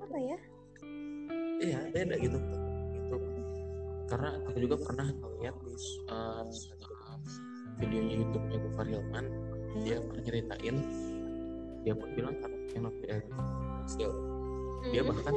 Apa 0.00 0.16
ya? 0.16 0.38
Iya 1.60 1.80
beda 1.92 2.14
gitu. 2.20 2.38
Gitu. 2.96 3.16
Karena 4.08 4.30
aku 4.44 4.58
juga 4.60 4.76
pernah 4.80 5.06
melihat 5.12 5.56
di 5.64 5.74
uh, 6.12 6.44
videonya 7.78 8.14
YouTube-nya 8.22 8.58
Gufar 8.68 8.86
Hilman 8.86 9.26
hmm. 9.26 9.82
dia 9.82 9.96
pernah 10.02 10.22
nyeritain 10.22 10.76
dia 11.84 11.94
pun 11.94 12.08
bilang 12.16 12.34
karena 12.40 12.58
yang 12.72 12.84
lebih 12.88 13.06
kecil 13.84 14.10
hmm. 14.10 14.92
dia 14.94 15.02
bahkan 15.04 15.34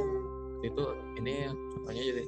itu 0.65 0.84
ini 1.22 1.50
contohnya 1.76 2.04
jadi 2.04 2.24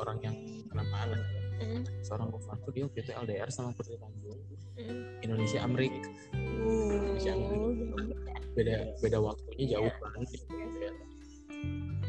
orang 0.00 0.18
yang 0.20 0.36
kenapa 0.68 0.94
anak 1.08 1.22
hmm. 1.62 1.82
seorang 2.04 2.28
Gufar 2.32 2.56
tuh 2.64 2.72
dia 2.74 2.84
waktu 2.84 3.00
itu 3.00 3.12
LDR 3.12 3.48
sama 3.48 3.70
Putri 3.72 3.96
Tanjung 3.96 4.40
hmm. 4.76 5.24
Indonesia 5.24 5.58
Amrik 5.64 5.92
uh. 5.92 6.92
Indonesia 6.92 7.32
Amrik 7.32 7.76
beda 8.52 8.76
beda 9.00 9.18
waktunya 9.20 9.64
jauh 9.78 9.88
yeah. 9.88 10.00
banget 10.04 10.28
gitu 10.36 10.44
ya 10.52 10.92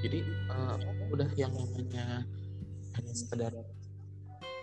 jadi 0.03 0.19
uh, 0.51 0.75
udah 1.15 1.29
yang 1.39 1.53
namanya 1.55 2.27
hanya 2.99 3.13
sekedar 3.15 3.53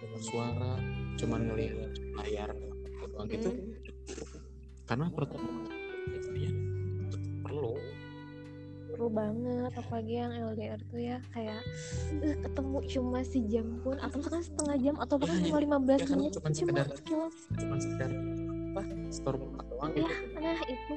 dengan 0.00 0.20
suara 0.20 0.72
cuman 1.16 1.40
ngelihat 1.48 1.92
layar 2.20 2.52
doang 3.20 3.28
gitu 3.28 3.52
mm. 3.52 3.76
karena 4.88 5.12
pertemuan 5.12 5.68
itu 6.08 6.30
ya 6.40 6.52
perlu 7.44 7.76
perlu 9.00 9.16
banget 9.16 9.72
apalagi 9.80 10.12
yang 10.12 10.32
LDR 10.52 10.76
tuh 10.92 11.00
ya 11.00 11.16
kayak 11.32 11.64
uh, 12.20 12.36
ketemu 12.44 12.78
cuma 12.84 13.24
sejam 13.24 13.66
pun 13.80 13.96
atau 13.96 14.20
misalkan 14.20 14.44
setengah 14.44 14.76
jam 14.76 14.94
atau 15.00 15.16
bahkan 15.16 15.40
cuma 15.40 15.56
lima 15.64 15.78
belas 15.80 16.04
menit 16.12 16.36
cuma 16.36 16.52
sekedar 16.52 16.86
cuma 17.56 17.76
sekedar 17.80 18.10
apa 18.76 18.82
store 19.08 19.40
doang 19.40 19.92
ya, 19.96 20.04
gitu. 20.04 20.36
nah 20.36 20.60
itu. 20.68 20.94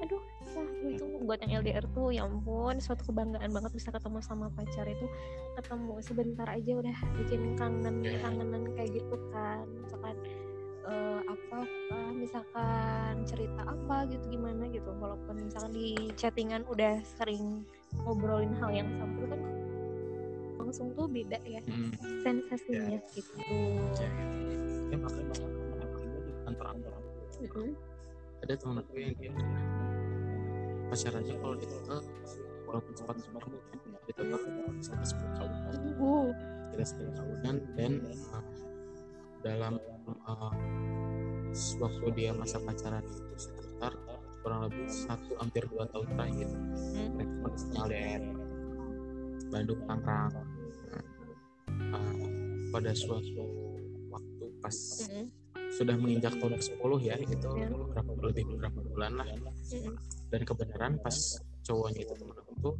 Aduh 0.00 0.22
nah, 0.56 0.68
itu 0.88 1.04
buat 1.28 1.38
yang 1.44 1.60
LDR 1.60 1.84
tuh 1.92 2.08
ya 2.08 2.24
ampun 2.24 2.80
suatu 2.80 3.04
kebanggaan 3.12 3.52
banget 3.52 3.72
bisa 3.76 3.92
ketemu 3.92 4.24
sama 4.24 4.48
pacar 4.56 4.88
itu 4.88 5.04
ketemu 5.60 5.92
sebentar 6.00 6.48
aja 6.48 6.72
udah 6.72 6.96
bikin 7.20 7.52
kangen 7.60 8.00
kangenan 8.00 8.64
kayak 8.80 8.96
gitu 8.96 9.16
kan 9.28 9.68
misalkan 9.84 10.16
uh, 10.86 11.20
apa 11.26 11.60
uh, 11.92 12.12
misalkan 12.14 13.12
cerita 13.26 13.62
apa 13.66 14.06
gitu 14.10 14.24
gimana 14.38 14.70
gitu 14.70 14.90
walaupun 14.96 15.46
misalkan 15.46 15.74
di 15.74 15.98
chattingan 16.14 16.62
udah 16.70 17.02
sering 17.18 17.66
ngobrolin 18.06 18.54
hal 18.62 18.70
yang 18.70 18.88
sama 18.98 19.14
itu 19.18 19.26
kan 19.30 19.40
langsung 20.56 20.88
tuh 20.98 21.06
beda 21.06 21.38
ya 21.46 21.62
hmm. 21.62 21.90
sensasinya 22.22 22.98
yeah. 22.98 23.14
gitu 23.14 23.34
ya, 24.02 24.10
ya 24.90 24.96
makanya 24.98 25.34
kantor-kantor 26.46 26.92
mm 27.38 27.46
-hmm. 27.50 27.70
ada 28.42 28.54
teman 28.54 28.76
aku 28.82 28.94
yang 28.98 29.14
dia 29.18 29.32
pacar 30.86 31.12
aja 31.18 31.32
kalau 31.42 31.54
ditinggal 31.58 32.00
walaupun 32.66 32.92
sempat 32.94 33.16
sempat 33.22 33.42
ditinggal 34.06 34.40
sampai 34.82 35.06
sepuluh 35.06 35.32
tahunan 35.38 35.74
uh. 35.98 36.30
kita 36.74 36.84
sepuluh 36.86 37.12
tahunan 37.14 37.56
dan 37.74 37.92
uh, 38.34 38.44
dalam 39.42 39.74
uh, 40.06 40.54
waktu 41.80 42.06
dia 42.14 42.30
masa 42.36 42.60
pacaran 42.60 43.02
itu 43.02 43.34
sekitar 43.48 43.92
kurang 44.46 44.70
lebih 44.70 44.86
satu 44.86 45.34
hampir 45.42 45.66
dua 45.66 45.88
tahun 45.90 46.06
terakhir 46.14 46.48
hmm. 46.52 47.08
mereka 47.18 47.34
kondisinya 47.42 47.78
LDR 47.88 48.22
Bandung 49.50 49.80
Tangerang 49.90 50.34
uh, 51.90 52.26
pada 52.70 52.92
suatu 52.94 53.44
waktu 54.12 54.44
pas 54.62 54.76
hmm. 55.10 55.26
sudah 55.74 55.96
menginjak 55.98 56.34
tahun 56.38 56.54
ke-10 56.62 56.90
ya 57.02 57.16
itu 57.18 57.50
yeah. 57.58 57.70
beberapa 57.74 58.10
lebih 58.22 58.44
beberapa 58.54 58.78
bulan 58.86 59.12
lah 59.18 59.28
hmm. 59.34 59.94
dan 60.30 60.40
kebenaran 60.46 60.92
pas 61.02 61.16
cowoknya 61.66 62.06
itu 62.06 62.14
teman 62.14 62.36
aku 62.38 62.52
tuh 62.62 62.74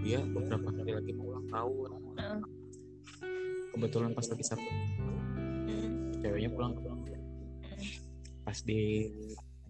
dia 0.00 0.20
beberapa 0.24 0.68
hari 0.68 0.92
lagi 0.96 1.12
mau 1.16 1.32
ulang 1.32 1.48
tahun 1.48 1.90
hmm. 2.16 2.40
kebetulan 3.72 4.10
pas 4.12 4.26
lagi 4.28 4.44
satu. 4.44 4.68
Ceweknya 6.20 6.50
pulang 6.52 6.72
ke 6.76 7.16
pas 8.44 8.58
di 8.64 9.08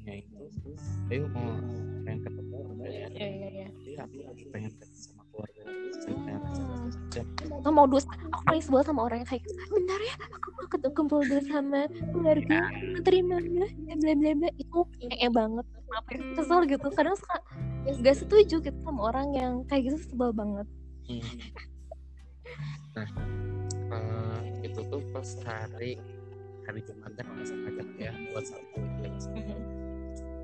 tanya 0.01 0.15
itu 0.17 0.43
ayo 1.13 1.25
mau 1.31 1.53
pengen 2.09 2.21
ketemu 2.25 2.59
ya 2.81 3.09
iya 3.13 3.29
iya 3.29 3.49
iya. 3.53 3.69
Iya 3.85 4.03
pengen 4.49 4.71
ketemu 4.73 4.97
sama 4.97 5.23
keluarga 5.29 5.63
nggak 7.61 7.75
mau 7.77 7.85
dus 7.85 8.09
aku 8.09 8.41
paling 8.49 8.63
sebel 8.65 8.83
sama 8.83 9.01
orang 9.05 9.21
yang 9.23 9.29
kayak 9.29 9.45
bentar 9.69 10.01
ya 10.01 10.15
aku 10.33 10.49
mau 10.57 10.67
ketemu 10.73 10.93
kumpul 10.97 11.21
dulu 11.21 11.43
sama 11.45 11.81
keluarga 12.17 12.59
terima 13.05 13.37
ya 13.45 13.95
bla 14.01 14.13
bla 14.17 14.33
bla. 14.41 14.51
Itu 14.57 14.79
kayak 14.97 15.33
banget. 15.37 15.67
Apa 15.91 16.09
ya? 16.17 16.21
Kesel 16.41 16.61
gitu. 16.65 16.89
Kadang 16.97 17.17
suka 17.21 17.37
ya 17.85 17.93
gak 18.01 18.17
setuju 18.17 18.57
gitu 18.65 18.79
sama 18.81 19.01
orang 19.13 19.29
yang 19.37 19.53
kayak 19.69 19.93
gitu 19.93 19.99
sebel 20.09 20.33
banget. 20.33 20.67
Hmm. 21.11 21.23
nah 22.91 23.09
uh, 23.95 24.41
itu 24.67 24.81
tuh 24.91 25.03
pas 25.15 25.29
hari 25.47 26.01
hari 26.71 26.87
Jumat 26.87 27.11
kan 27.19 27.27
nggak 27.35 27.47
sengaja 27.51 27.83
ya 27.99 28.13
buat 28.31 28.45
satu 28.47 28.79
mm-hmm. 28.79 29.61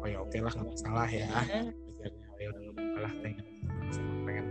oh 0.03 0.07
ya 0.11 0.19
oke 0.19 0.37
lah 0.43 0.53
nggak 0.59 0.69
masalah 0.75 1.07
ya. 1.07 1.27
Akhirnya 1.31 1.71
oh 2.11 2.39
ya 2.43 2.49
udah 2.51 2.61
nggak 2.67 2.89
kalah 2.99 3.15
pengen 3.23 3.47
pengen 4.27 4.47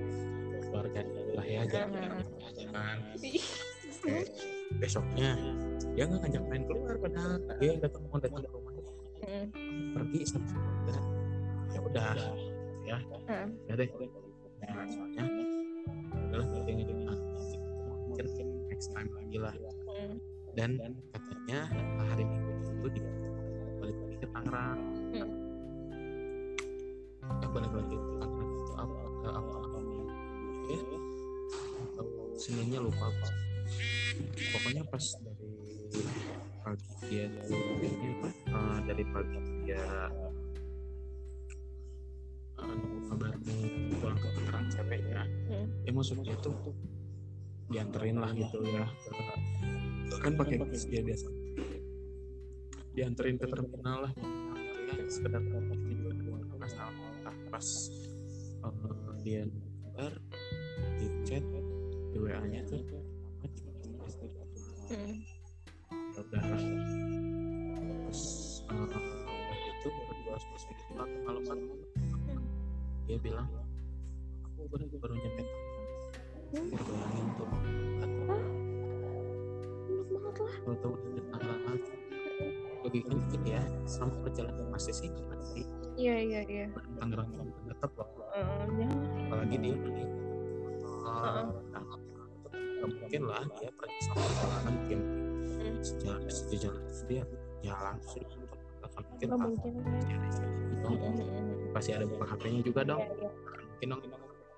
keluarga 0.63 1.01
lah 1.35 1.45
ya 1.45 1.61
jangan 1.67 2.23
jangan 2.55 2.97
besoknya 4.79 5.31
dia 5.91 6.03
nggak 6.07 6.19
ngajak 6.23 6.43
main 6.47 6.63
keluar 6.63 6.95
padahal 6.95 7.33
dia 7.59 7.71
datang 7.83 8.03
mau 8.07 8.19
datang 8.23 8.39
ke 8.39 8.49
rumah. 8.55 8.73
Pergi 9.95 10.19
sama 10.27 10.47
keluarga. 10.47 10.95
Ya 11.75 11.79
udah 11.83 12.15
ya. 12.87 12.97
Ya 13.67 13.73
deh. 13.75 13.89
Nah 14.63 14.85
soalnya 14.91 15.23
adalah 16.31 16.47
pengen 16.63 16.87
mungkin 18.07 18.25
next 18.71 18.87
time 18.95 19.09
lagi 19.11 19.37
lah. 19.39 19.55
Dan 20.55 20.79
katanya 21.45 21.69
hari 22.09 22.25
minggu 22.25 22.57
itu 22.57 22.87
dia 22.97 23.09
balik 23.77 23.97
lagi 24.01 24.15
ke 24.17 24.27
Tangerang. 24.33 24.79
Hmm. 25.13 25.29
ya 27.37 27.47
balik 27.53 27.69
lagi 27.69 27.95
ke 28.01 28.07
Tangerang 28.17 28.49
itu 28.49 28.73
apa 28.73 28.97
ke 29.05 29.29
apa 29.29 29.53
apa 29.61 29.77
ya 30.65 30.79
seninnya 32.33 32.79
lupa 32.81 33.13
apa 33.13 33.27
pokoknya 34.57 34.83
pas 34.89 35.05
dari 35.93 36.09
pagi 36.65 36.89
dia 37.13 37.25
ini 37.29 38.07
apa? 38.09 38.29
Uh, 38.49 38.77
dari 38.89 39.03
pagi 39.05 39.37
dia 39.69 39.85
uh, 42.57 42.73
nunggu 42.73 42.97
kabar 43.05 43.33
pulang 44.01 44.17
ke 44.17 44.27
Tangerang 44.33 44.65
ceweknya 44.73 45.21
hmm. 45.53 45.65
ya 45.85 45.91
maksudnya 45.93 46.33
tuh 46.41 46.57
dianterin 47.69 48.17
lah 48.17 48.33
gitu 48.33 48.65
ya 48.65 48.89
ke 48.89 49.13
kan 50.21 50.33
pakai 50.35 50.55
bis 50.67 50.85
dia 50.87 51.01
biasa. 51.01 51.27
Dianterin 52.95 53.35
ke 53.39 53.45
terminal 53.49 54.07
lah. 54.07 54.11
Ya 54.95 55.03
sekedar 55.11 55.41
tujuan 55.43 56.41
ke 56.47 56.55
asal 56.63 56.89
pas 57.51 57.67
uh, 58.63 59.15
dia 59.21 59.43
kabar 59.95 60.13
di 60.99 61.07
chat 61.27 61.43
di 62.13 62.17
wa 62.19 62.39
nya 62.47 62.61
tuh. 62.67 62.81
Hmm. 64.85 65.17
ya 66.13 66.19
udah. 66.21 66.43
Terus 68.05 68.21
uh, 68.69 68.99
itu 69.65 69.87
berdua 69.89 70.37
selesai 70.37 70.71
itu 70.71 70.83
malam 71.25 71.43
malam 71.45 71.59
dia 73.05 73.17
bilang 73.21 73.47
aku 74.43 74.65
baru 74.65 74.85
baru 74.97 75.13
nyampe 75.13 75.34
untuk 80.65 80.97
tahun 81.31 81.79
lebih 82.85 83.01
dikit 83.09 83.41
ya 83.45 83.61
sama 83.89 84.13
perjalanan 84.21 84.69
masih 84.69 84.93
sih 84.93 85.09
iya 85.97 86.15
iya 86.21 86.41
iya. 86.45 86.65
Tangerang 87.01 87.29
tetap 87.65 87.91
loh 87.97 88.09
apalagi 89.25 89.55
dia 89.57 89.73
ini 89.73 90.03
eh, 91.05 91.45
mungkin 92.85 93.21
lah 93.25 93.43
dia 93.57 93.69
pergi 93.73 93.99
sama 94.05 94.57
mungkin. 94.69 94.99
Sejalan, 95.85 96.21
sejarah 96.29 96.81
sejalan 96.81 96.83
dia 97.05 97.23
ya 97.61 97.73
jalan 97.73 97.97
sih 98.05 98.21
mungkin 98.25 99.27
lah. 99.33 99.49
Gitu 99.49 100.89
mungkin 100.89 101.25
pasti 101.73 101.91
ada 101.93 102.05
buka 102.05 102.25
HP-nya 102.29 102.61
juga 102.61 102.81
dong. 102.85 103.01
Mungkin 103.01 103.87
dong. 103.91 104.01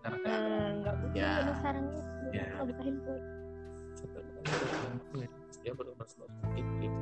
Nggak 0.03 0.95
mungkin 1.03 1.19
ya. 1.19 1.53
sekarang 1.55 1.85
ya. 2.31 2.45
buka 2.63 2.81
handphone 2.83 3.23
dia 5.67 5.75
baru 5.75 5.91
masuk 5.99 6.23
itu 6.55 6.71
gitu. 6.79 6.99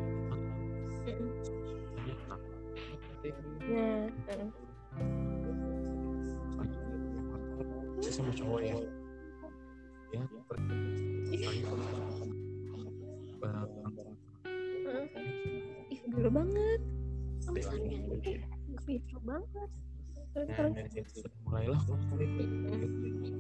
nah 3.70 4.10
saya 8.02 8.10
sama 8.10 8.34
cowok 8.34 8.66
ya 8.66 8.74
ya 10.18 10.22
pergi 10.50 10.82
barang-barang 13.38 14.18
ih 15.94 16.02
dulu 16.10 16.30
banget 16.34 16.82
misalnya 17.54 18.02
itu 18.90 19.18
banget. 19.22 19.70
Terus 20.34 20.50
terus. 20.58 20.74
dari 20.74 20.90
situ 20.90 21.30
mulailah 21.46 21.82
konflik 21.86 22.30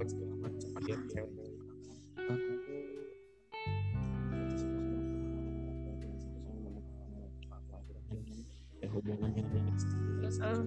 segala 0.05 0.35
macam. 0.41 0.69
Dia 0.85 0.97
cewek 1.09 1.49
hubungan 9.05 9.37
yang 9.37 9.47
terus 10.17 10.41
uh 10.41 10.57
-huh. 10.57 10.65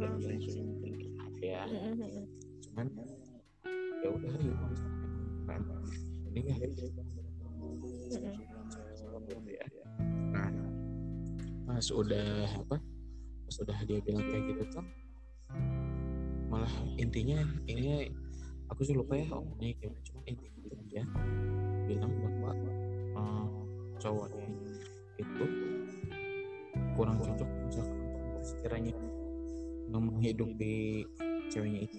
ya 1.43 1.67
cuman 2.71 2.87
ya 3.99 4.09
udah 4.15 4.31
ya 4.39 4.55
kan 5.51 5.61
ini 6.31 6.55
ya. 9.59 9.67
Nah 10.31 10.51
pas 11.67 11.87
udah 11.91 12.47
apa 12.63 12.79
pas 13.43 13.57
udah 13.59 13.79
dia 13.91 13.99
bilang 14.07 14.23
kayak 14.31 14.55
gitu 14.55 14.63
tuh 14.71 14.87
malah 16.47 16.71
intinya 16.95 17.43
ini 17.67 18.15
aku 18.71 18.87
sih 18.87 18.95
lupa 18.95 19.19
ya 19.19 19.27
omongnya 19.35 19.75
kayak 19.83 19.99
cuma 20.07 20.23
intinya 20.31 20.71
dia 20.87 21.03
bilang 21.91 22.13
bahwa 22.23 22.55
uh, 23.19 23.51
cowoknya 23.99 24.47
itu 25.19 25.45
kurang 26.95 27.19
cocok 27.19 27.51
hidup 30.21 30.51
di 30.61 31.07
ceweknya 31.49 31.81
itu 31.89 31.99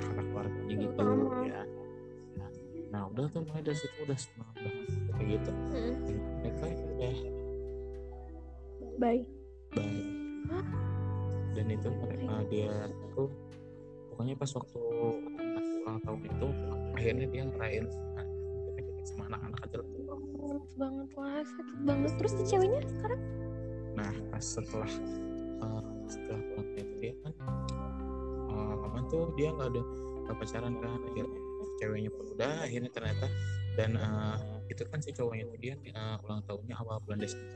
karena 0.00 0.22
keluarganya 0.32 0.74
gitu 0.80 1.02
ya. 1.44 1.62
Nah, 2.38 2.48
nah 2.88 3.02
udah 3.12 3.24
tuh 3.28 3.42
mulai 3.44 3.62
dari 3.62 3.76
situ 3.76 3.96
udah 4.08 4.18
semangat 4.18 4.56
banget 4.64 4.86
kayak 5.12 5.28
gitu. 5.36 5.50
Hmm. 5.52 5.94
mereka 6.40 6.64
udah 6.72 7.16
bye 8.96 9.22
bye 9.76 10.02
dan 11.52 11.66
itu 11.68 11.88
uh, 12.28 12.42
dia 12.48 12.72
tuh 13.12 13.28
pokoknya 14.12 14.34
pas 14.40 14.50
waktu 14.56 14.80
ulang 15.84 16.00
tahun 16.00 16.20
itu 16.24 16.46
akhirnya 16.96 17.26
dia 17.28 17.42
ngerayain 17.44 17.86
sama 19.02 19.26
anak-anak 19.34 19.60
aja 19.66 19.78
banget 20.78 21.10
lah 21.18 21.42
sakit 21.42 21.76
banget. 21.84 22.12
Terus 22.18 22.32
si 22.38 22.42
ceweknya 22.54 22.80
sekarang? 22.86 23.20
Nah 23.98 24.12
pas 24.30 24.44
setelah 24.44 24.92
uh, 25.62 25.82
setelah 26.10 26.40
pulang 26.50 26.68
itu 26.74 26.94
dia 26.98 27.12
kan 27.22 27.32
uh, 28.50 28.74
kapan 28.82 29.02
tuh 29.08 29.24
dia 29.38 29.48
nggak 29.54 29.68
ada 29.72 29.82
gak 30.22 30.36
pacaran 30.38 30.74
kan 30.78 31.00
akhirnya 31.06 31.40
ceweknya 31.78 32.10
pun 32.10 32.24
udah 32.34 32.54
akhirnya 32.62 32.90
ternyata 32.90 33.26
dan 33.72 33.96
uh, 33.96 34.38
itu 34.68 34.84
kan 34.88 35.00
si 35.00 35.12
cowoknya 35.16 35.48
itu 35.48 35.56
dia 35.60 35.74
uh, 35.96 36.20
ulang 36.24 36.44
tahunnya 36.44 36.76
awal 36.80 37.00
bulan 37.04 37.20
Desember. 37.24 37.48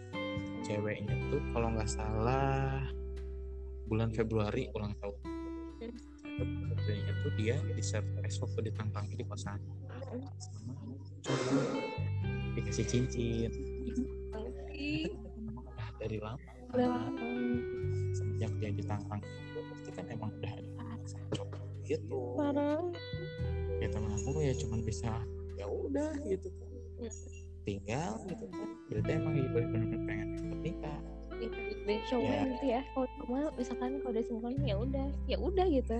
Ceweknya 0.64 1.14
tuh 1.29 1.40
kalau 1.53 1.69
nggak 1.77 1.88
salah 1.88 2.85
bulan 3.87 4.11
Februari 4.12 4.69
ulang 4.73 4.97
tahun. 5.01 5.16
Ceweknya 6.85 7.12
tuh 7.21 7.33
dia 7.37 7.57
di 7.61 7.85
surprise 7.85 8.37
waktu 8.40 8.73
ditantang 8.73 9.07
di 9.12 9.25
kosan. 9.25 9.61
Sama 11.25 11.57
dikasih 12.57 12.87
cincin. 12.88 13.53
Dari 15.97 16.19
lama 16.21 17.26
semenjak 18.46 18.52
dia 18.62 18.70
ditantang 18.78 19.20
itu 19.22 19.61
pasti 19.66 19.90
kan 19.90 20.04
emang 20.06 20.30
udah 20.38 20.52
ada 20.54 20.96
cowok 21.35 21.62
gitu. 21.87 22.20
Parah. 22.38 22.82
Ya 23.82 23.88
temen 23.90 24.11
aku 24.14 24.40
ya 24.42 24.54
cuman 24.54 24.80
bisa 24.87 25.11
ya 25.59 25.66
udah 25.66 26.12
gitu 26.26 26.48
tinggal 27.66 28.22
gitu 28.30 28.46
kan. 28.46 28.68
Berarti 28.87 29.11
emang 29.11 29.35
ibu 29.35 29.59
benar-benar 29.59 30.02
pengen 30.06 30.28
nikah 30.62 31.00
dari 31.87 32.00
cowok 32.06 32.30
ya. 32.30 32.42
gitu 32.54 32.64
ya. 32.70 32.80
Kalau 32.94 33.09
cuma 33.18 33.40
misalkan 33.59 33.90
kalau 34.00 34.12
udah 34.14 34.24
sinkron 34.24 34.54
ya 34.62 34.76
udah. 34.78 35.09
Ya 35.26 35.37
udah 35.42 35.66
gitu. 35.66 35.98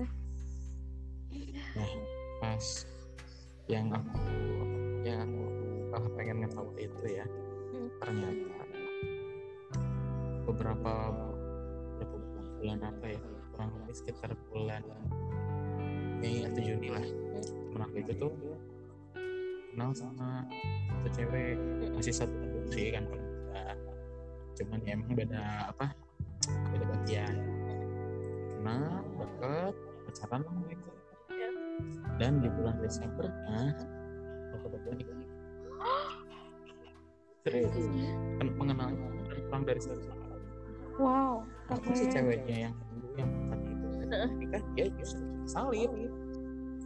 Nah 1.75 1.91
pas 2.39 2.65
yang 3.67 3.91
aku 3.91 4.15
yang 5.03 5.27
aku 5.91 6.07
pengen 6.15 6.47
ngetahu 6.47 6.71
itu 6.79 7.05
ya. 7.11 7.27
Hmm. 7.67 7.91
ternyata 7.99 8.63
beberapa 10.47 11.11
bulan 12.59 12.79
apa 12.83 13.05
ya? 13.13 13.19
Kurang 13.53 13.69
lebih 13.81 13.95
sekitar 13.97 14.31
bulan 14.53 14.81
Mei 16.17 16.45
atau 16.45 16.61
Juni 16.61 16.89
lah. 16.89 17.05
Aku 17.77 18.01
itu 18.01 18.13
tuh 18.17 18.33
kenal 19.73 19.93
sama 19.93 20.41
satu 20.89 21.09
cewek 21.13 21.55
masih 21.93 22.09
satu 22.09 22.33
sih 22.73 22.89
kan 22.89 23.05
cuman 24.57 24.81
ya 24.81 24.97
emang 24.97 25.13
beda 25.13 25.69
apa 25.69 25.93
beda 26.73 26.85
bagian. 26.97 27.35
Kenal 28.57 29.05
deket 29.21 29.73
pacaran 30.09 30.41
lah 30.41 30.55
mereka 30.65 30.91
dan 32.17 32.41
di 32.41 32.49
bulan 32.49 32.75
Desember 32.81 33.29
nah 33.45 33.69
berdua 34.65 34.93
nikah 34.97 35.15
serius? 37.45 37.71
Kan 38.41 38.47
mengenalnya 38.57 38.97
kurang 39.47 39.63
dari 39.63 39.79
satu 39.79 40.26
wow 40.97 41.45
aku 41.71 41.89
si 41.95 42.05
ceweknya 42.09 42.69
yang 42.69 42.75
dulu 42.91 43.07
yang 43.17 43.31
tadi 43.49 43.69
itu. 43.69 43.87
Nikah 44.37 44.63
dia 44.75 44.87
justru 44.97 45.25
salib 45.47 45.91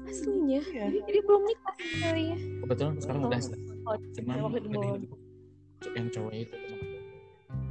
aslinya? 0.10 0.62
Ya. 0.74 0.88
jadi, 0.89 1.19
belum 1.24 1.43
nikah 1.45 1.76
ceweknya? 1.78 2.38
Kebetulan 2.65 2.95
sekarang 3.00 3.21
udah 3.30 3.41
oh, 3.88 3.97
cuman 4.17 4.38
yang 5.97 6.08
cowoknya 6.13 6.41
itu. 6.45 6.58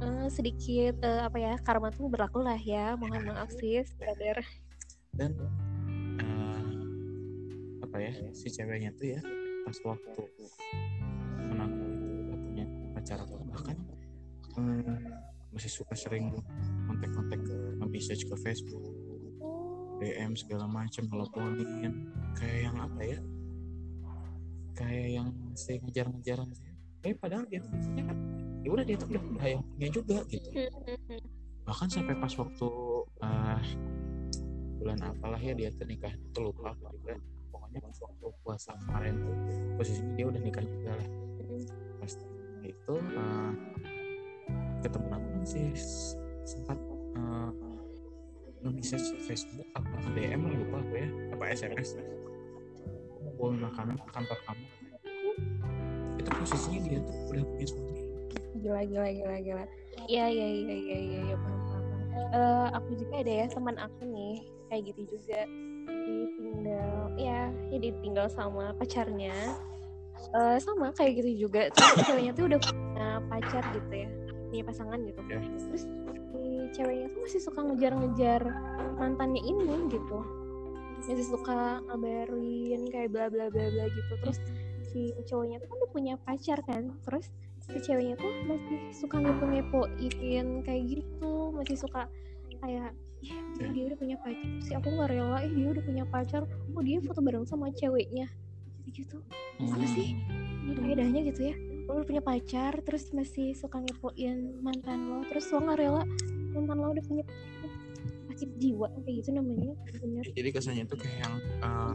Uh, 0.01 0.27
sedikit 0.33 0.95
uh, 1.05 1.29
apa 1.29 1.37
ya 1.37 1.53
karma 1.61 1.93
tuh 1.93 2.09
berlaku 2.09 2.41
lah 2.41 2.57
ya. 2.57 2.97
Mohon 2.97 3.35
maaf 3.35 3.49
sih 3.53 3.85
sadar 3.85 4.41
dan 5.15 5.35
uh, 6.23 6.63
apa 7.83 7.97
ya 7.99 8.13
si 8.31 8.47
ceweknya 8.47 8.95
tuh 8.95 9.19
ya 9.19 9.21
pas 9.67 9.77
waktu 9.83 10.23
menang 11.51 11.71
itu 11.75 12.35
punya 12.39 12.65
pacar 12.95 13.19
bahkan 13.51 13.77
um, 14.55 14.97
masih 15.51 15.71
suka 15.71 15.93
sering 15.95 16.31
kontak-kontak 16.87 17.39
ke 17.43 17.55
nge-message 17.79 18.23
ke 18.27 18.35
Facebook 18.39 18.83
DM 20.01 20.33
segala 20.33 20.65
macam 20.65 21.05
teleponin 21.05 22.09
kayak 22.33 22.59
yang 22.71 22.77
apa 22.79 23.01
ya? 23.05 23.19
Kayak 24.71 25.07
yang 25.21 25.27
saya 25.53 25.77
ngejar-ngejar 25.83 26.39
tapi 27.01 27.17
padahal 27.17 27.49
dia 27.49 27.57
tuh 27.65 27.73
kan 27.97 28.17
ya 28.61 28.69
udah 28.69 28.85
dia 28.85 28.93
tuh 28.93 29.09
udah 29.09 29.23
udah 29.25 29.47
yang 29.49 29.63
punya 29.73 29.89
juga 29.89 30.17
gitu. 30.29 30.49
Bahkan 31.65 31.87
sampai 31.89 32.13
pas 32.13 32.33
waktu 32.37 32.67
uh, 33.25 33.61
bulan 34.77 34.99
apalah 35.01 35.41
ya 35.41 35.57
dia 35.57 35.73
tuh 35.73 35.89
nikah 35.89 36.13
itu 36.13 36.39
lupa 36.41 36.77
aku 36.77 36.93
juga. 36.93 37.17
Pokoknya 37.49 37.79
pas 37.81 37.97
waktu 38.05 38.25
puasa 38.45 38.71
kemarin 38.85 39.13
tuh 39.17 39.33
posisinya 39.81 40.13
dia 40.13 40.25
udah 40.29 40.41
nikah 40.45 40.63
juga 40.65 40.91
lah. 40.93 41.09
Pas 41.97 42.13
itu 42.61 42.93
uh, 43.17 43.51
ketemu 44.81 45.07
aku 45.13 45.29
sih. 45.45 45.69
Sempat 46.43 46.77
uh, 47.15 47.53
nge-message 48.65 49.17
Facebook 49.25 49.65
apa 49.77 49.89
DM 50.17 50.41
lupa 50.49 50.81
aku 50.81 50.93
ya. 50.97 51.07
Apa 51.37 51.43
SMS 51.53 51.97
mau 53.37 53.49
makanan 53.53 53.97
ke 53.97 54.09
kantor 54.13 54.37
kamu. 54.45 54.65
Itu 56.21 56.29
posisinya 56.29 56.79
dia 56.85 56.99
tuh 57.01 57.17
udah 57.33 57.43
punya 57.45 57.65
suami. 57.65 58.01
Gila 58.61 58.81
gila 58.85 59.09
gila 59.09 59.37
gila. 59.41 59.65
Iya 60.05 60.25
iya 60.29 60.47
iya 60.49 60.75
iya 60.75 60.97
iya 60.97 61.19
ya, 61.33 61.35
paham 61.37 61.61
paham 61.65 61.83
uh, 62.31 62.67
aku 62.75 62.89
juga 63.01 63.13
ada 63.23 63.31
ya 63.43 63.45
teman 63.49 63.75
aku 63.81 64.01
nih 64.05 64.35
kayak 64.69 64.81
gitu 64.93 65.01
juga. 65.17 65.39
Ditinggal 65.89 66.93
ya 67.17 67.41
ya 67.73 67.77
ditinggal 67.81 68.27
sama 68.29 68.73
pacarnya. 68.77 69.33
Uh, 70.37 70.61
sama 70.61 70.93
kayak 70.93 71.25
gitu 71.25 71.49
juga. 71.49 71.73
Ceweknya 72.05 72.37
tuh 72.37 72.45
udah 72.45 72.59
punya 72.61 73.07
pacar 73.25 73.63
gitu 73.73 74.05
ya 74.05 74.20
punya 74.51 74.63
pasangan 74.67 74.99
gitu. 75.07 75.21
Yeah. 75.31 75.43
terus 75.71 75.83
si 76.35 76.43
ceweknya 76.75 77.07
tuh 77.15 77.19
masih 77.23 77.41
suka 77.41 77.59
ngejar-ngejar 77.63 78.41
mantannya 78.99 79.41
ini 79.41 79.87
gitu. 79.87 80.19
Masih 80.99 81.23
suka 81.23 81.79
ngabarin 81.87 82.83
kayak 82.91 83.09
bla 83.15 83.31
bla 83.31 83.47
bla 83.47 83.65
bla 83.71 83.85
gitu. 83.87 84.13
Terus 84.19 84.37
si 84.91 85.15
cowoknya 85.23 85.63
tuh 85.63 85.71
kan 85.71 85.75
udah 85.79 85.91
punya 85.95 86.13
pacar 86.19 86.59
kan. 86.67 86.91
Terus 87.07 87.31
si 87.63 87.79
ceweknya 87.79 88.19
tuh 88.19 88.31
masih 88.51 88.79
suka 88.91 89.15
ngepo-ngepoin 89.23 90.47
kayak 90.67 90.83
gitu. 90.99 91.55
Masih 91.55 91.79
suka 91.79 92.11
kayak 92.59 92.91
ya 93.21 93.37
dia 93.71 93.83
udah 93.87 93.97
punya 93.97 94.17
pacar. 94.19 94.47
Sih 94.59 94.75
aku 94.75 94.87
nggak 94.91 95.09
rela 95.15 95.39
eh 95.47 95.51
dia 95.55 95.67
udah 95.71 95.83
punya 95.87 96.03
pacar. 96.03 96.43
Oh 96.75 96.83
dia 96.83 96.99
foto 96.99 97.23
bareng 97.23 97.47
sama 97.47 97.71
ceweknya? 97.71 98.27
Gitu 98.91 99.15
apa 99.61 99.85
sih? 99.87 100.19
Ini 100.61 100.77
bedanya 100.77 101.21
gitu 101.25 101.41
ya 101.53 101.70
lo 101.87 102.01
udah 102.01 102.07
punya 102.07 102.23
pacar 102.23 102.73
terus 102.85 103.09
masih 103.13 103.53
suka 103.57 103.81
ngepoin 103.81 104.61
mantan 104.61 105.09
lo 105.09 105.25
terus 105.29 105.49
lo 105.53 105.63
nggak 105.63 105.77
rela 105.79 106.03
mantan 106.53 106.77
lo 106.77 106.93
udah 106.93 107.05
punya 107.05 107.23
sakit 108.31 108.49
jiwa 108.57 108.87
kayak 109.05 109.15
gitu 109.21 109.29
namanya 109.37 109.73
bener. 110.01 110.25
Jadi 110.33 110.49
kesannya 110.49 110.83
tuh 110.89 110.97
kayak 110.97 111.17
yang 111.21 111.35
uh, 111.61 111.93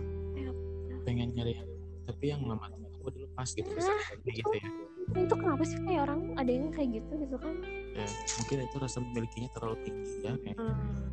pengen 1.02 1.30
nyari 1.34 1.58
tapi 2.06 2.30
yang 2.30 2.42
lama 2.46 2.70
aku 3.06 3.14
dilepas 3.14 3.54
gitu 3.54 3.70
nah, 3.70 4.02
gitu 4.26 4.50
ya. 4.58 4.68
Itu 5.14 5.34
kenapa 5.38 5.62
sih 5.62 5.78
kayak 5.86 6.10
orang 6.10 6.34
ada 6.34 6.50
yang 6.50 6.70
kayak 6.74 7.02
gitu 7.02 7.12
gitu 7.22 7.36
kan? 7.38 7.54
Ya 7.94 8.06
mungkin 8.42 8.56
itu 8.66 8.76
rasa 8.82 8.98
memilikinya 9.02 9.48
terlalu 9.54 9.76
tinggi 9.86 10.14
ya 10.26 10.32
kayak 10.38 10.58
hmm. 10.58 11.06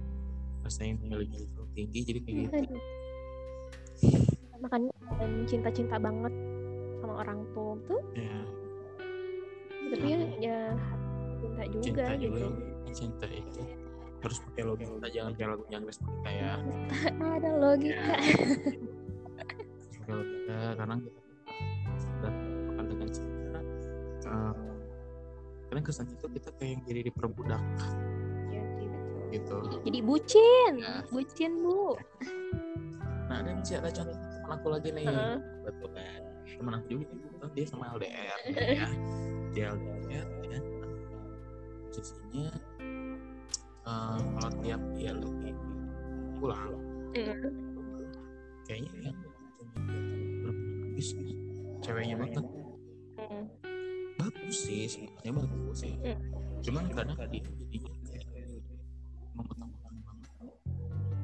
rasa 0.66 0.80
yang 0.86 0.98
memiliki 1.02 1.46
terlalu 1.54 1.70
tinggi 1.78 2.00
jadi 2.02 2.20
kayak 2.26 2.38
gitu. 2.46 2.78
Makanya 4.62 4.92
cinta-cinta 5.46 5.98
banget 6.02 6.34
sama 7.02 7.14
orang 7.22 7.40
tua 7.54 7.74
tuh. 7.86 8.02
Ya. 8.18 8.38
Tapi 9.92 10.08
ya, 10.08 10.20
ya 10.40 10.60
cinta 11.44 11.64
juga 11.68 11.84
cinta 11.84 12.14
gitu. 12.16 12.24
juga, 12.24 12.46
cinta 12.94 13.28
itu. 13.28 13.62
Harus 14.24 14.38
pakai 14.40 14.64
logika 14.64 15.08
jangan 15.12 15.32
kayak 15.36 15.50
lagu 15.52 15.64
yang 15.74 15.84
kayak 16.24 16.58
ada 17.20 17.52
logika. 17.60 18.00
Ya. 18.00 18.16
pakai 20.00 20.14
logika 20.16 20.60
karena 20.80 20.96
kita 21.94 22.30
uh, 24.32 24.56
kadang 25.68 25.84
kesannya 25.84 26.16
itu 26.16 26.28
kita 26.40 26.50
kayak 26.56 26.70
yang 26.72 26.82
jadi 26.88 27.02
diperbudak. 27.12 27.64
Ya, 28.54 28.64
gitu. 29.34 29.58
Jadi 29.84 30.00
bucin 30.00 30.74
ya. 30.80 30.96
bucin 31.12 31.52
bu. 31.60 32.00
Nah 33.28 33.42
ada 33.42 33.52
sih 33.66 33.76
ada 33.76 33.90
contoh 33.92 34.16
teman 34.16 34.52
aku 34.60 34.68
lagi 34.72 34.90
nih? 34.92 35.08
Uh. 35.08 35.40
betul 35.64 35.90
kan? 35.96 36.22
Teman 36.60 36.74
aku 36.80 36.86
juga 36.96 37.06
dia 37.52 37.66
sama 37.68 37.92
LDR 37.92 38.40
ya 38.80 38.88
dia 39.54 39.70
LDR 39.72 40.28
ya. 40.50 40.60
Posisinya 41.94 42.50
uh, 43.86 44.18
kalau 44.18 44.52
tiap 44.66 44.82
dia 44.98 45.14
lagi 45.14 45.52
pulang 46.42 46.74
uh. 47.14 47.38
kayaknya 48.66 49.14
yang 49.14 49.18
habis 50.44 51.08
ceweknya 51.86 52.16
banget. 52.18 52.44
Bagus 54.18 54.58
sih 54.58 54.90
sebenarnya 54.90 55.32
bagus 55.46 55.78
sih. 55.86 55.94
Hmm. 56.02 56.20
cuman 56.64 56.88
kadang 56.96 57.20
dia 57.28 57.44
jadinya 57.44 57.92
kayak 58.08 58.28
mengutamakan 59.36 59.94
banget 60.00 60.24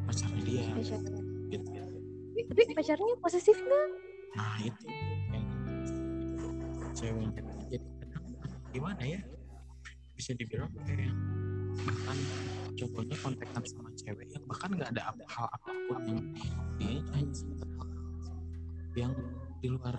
pacarnya 0.04 0.64
gitu. 0.84 1.16
Tapi 2.50 2.62
pacarnya 2.76 3.14
posesif 3.24 3.56
nggak? 3.56 3.88
Nah 4.36 4.58
itu. 4.60 4.86
Yang 5.32 5.46
ceweknya 6.92 7.30
jadi 7.72 7.99
gimana 8.70 9.02
ya? 9.02 9.20
Bisa 10.14 10.36
dibilang 10.36 10.70
kayak 10.86 11.14
bahkan 11.80 12.18
cowoknya 12.76 13.16
kontekan 13.24 13.64
sama 13.64 13.90
cewek 13.96 14.28
yang 14.36 14.44
bahkan 14.48 14.70
nggak 14.76 14.90
ada 14.96 15.02
apa, 15.12 15.24
hal 15.32 15.48
apa 15.48 15.72
pun 15.88 16.02
yang 16.08 16.22
dia 16.80 17.00
hanya 17.16 17.44
yang 18.98 19.14
di 19.64 19.68
luar 19.72 19.96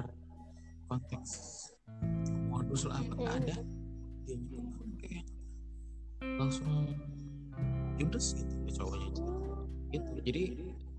konteks 0.90 1.30
modus 2.48 2.84
lah 2.84 3.00
apa 3.00 3.12
nggak 3.16 3.36
ada. 3.44 3.56
Dia 4.28 4.36
nyebut 4.36 4.90
kayak 5.00 5.26
langsung 6.36 6.94
judes 7.96 8.26
gitu 8.36 8.54
ke 8.64 8.70
cowoknya 8.76 9.08
gitu. 9.90 10.12
Jadi 10.24 10.42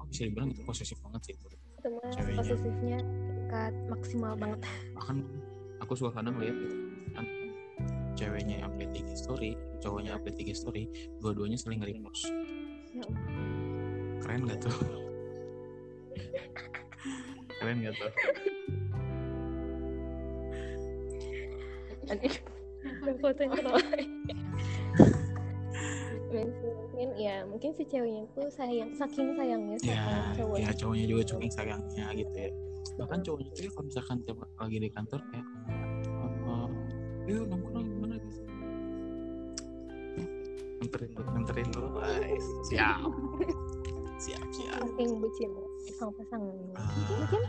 oh, 0.01 0.05
bisa 0.09 0.21
dibilang 0.27 0.49
itu 0.51 0.61
posesif 0.65 0.97
banget 1.05 1.21
sih 1.29 1.33
itu 1.37 1.45
itu 1.81 1.87
mah 1.97 2.13
posesifnya 2.13 2.97
tingkat 3.01 3.73
maksimal 3.89 4.33
banget. 4.37 4.59
Bahkan 4.97 5.17
aku 5.81 5.93
suka 5.97 6.21
kadang 6.21 6.37
lihat 6.37 6.57
gitu 6.57 6.80
ceweknya 8.21 8.61
yang 8.61 8.69
update 8.69 9.01
IG 9.01 9.09
story 9.17 9.57
cowoknya 9.81 10.13
update 10.13 10.37
IG 10.45 10.53
story 10.53 10.85
dua-duanya 11.17 11.57
saling 11.57 11.81
repost. 11.81 12.29
Ya. 12.93 13.01
Allah. 13.01 13.17
keren 14.21 14.45
gak 14.45 14.61
tuh? 14.61 14.77
Keren 17.57 17.77
gak 17.81 17.93
tuh? 17.97 18.11
Ada 23.01 23.13
foto 23.17 23.41
yang 23.41 23.53
mungkin 26.31 27.09
ya 27.19 27.43
mungkin 27.43 27.75
si 27.75 27.83
ceweknya 27.83 28.23
tuh 28.31 28.47
sayang 28.53 28.95
saking 28.95 29.35
sayangnya 29.35 29.75
ya 29.83 29.99
sama 29.99 30.31
cowoknya 30.37 30.63
ya 30.63 30.71
cowoknya 30.79 31.05
juga 31.09 31.23
saking 31.27 31.51
sayangnya 31.51 32.05
gitu 32.15 32.35
ya. 32.37 32.49
Bahkan 33.01 33.19
cowoknya 33.25 33.49
tuh 33.51 33.63
ya 33.65 33.69
kalau 33.73 33.85
misalkan 33.89 34.17
tiap 34.23 34.37
lagi 34.39 34.77
di 34.79 34.89
kantor 34.93 35.19
kayak 35.33 35.47
uh, 36.47 36.69
yuk 37.27 37.45
nongkrong 37.51 37.90
nganterin 40.81 41.13
dulu 41.13 41.29
nganterin 41.37 41.69
dulu 41.69 41.87
Ay, 42.01 42.33
siap. 42.65 43.05
Siap 44.17 44.43
siap. 44.53 44.81
Saking 44.81 45.11
bucin 45.21 45.51
sama 45.97 46.11
pasangan. 46.17 46.55
Ah, 46.77 46.89
mungkin 46.97 47.41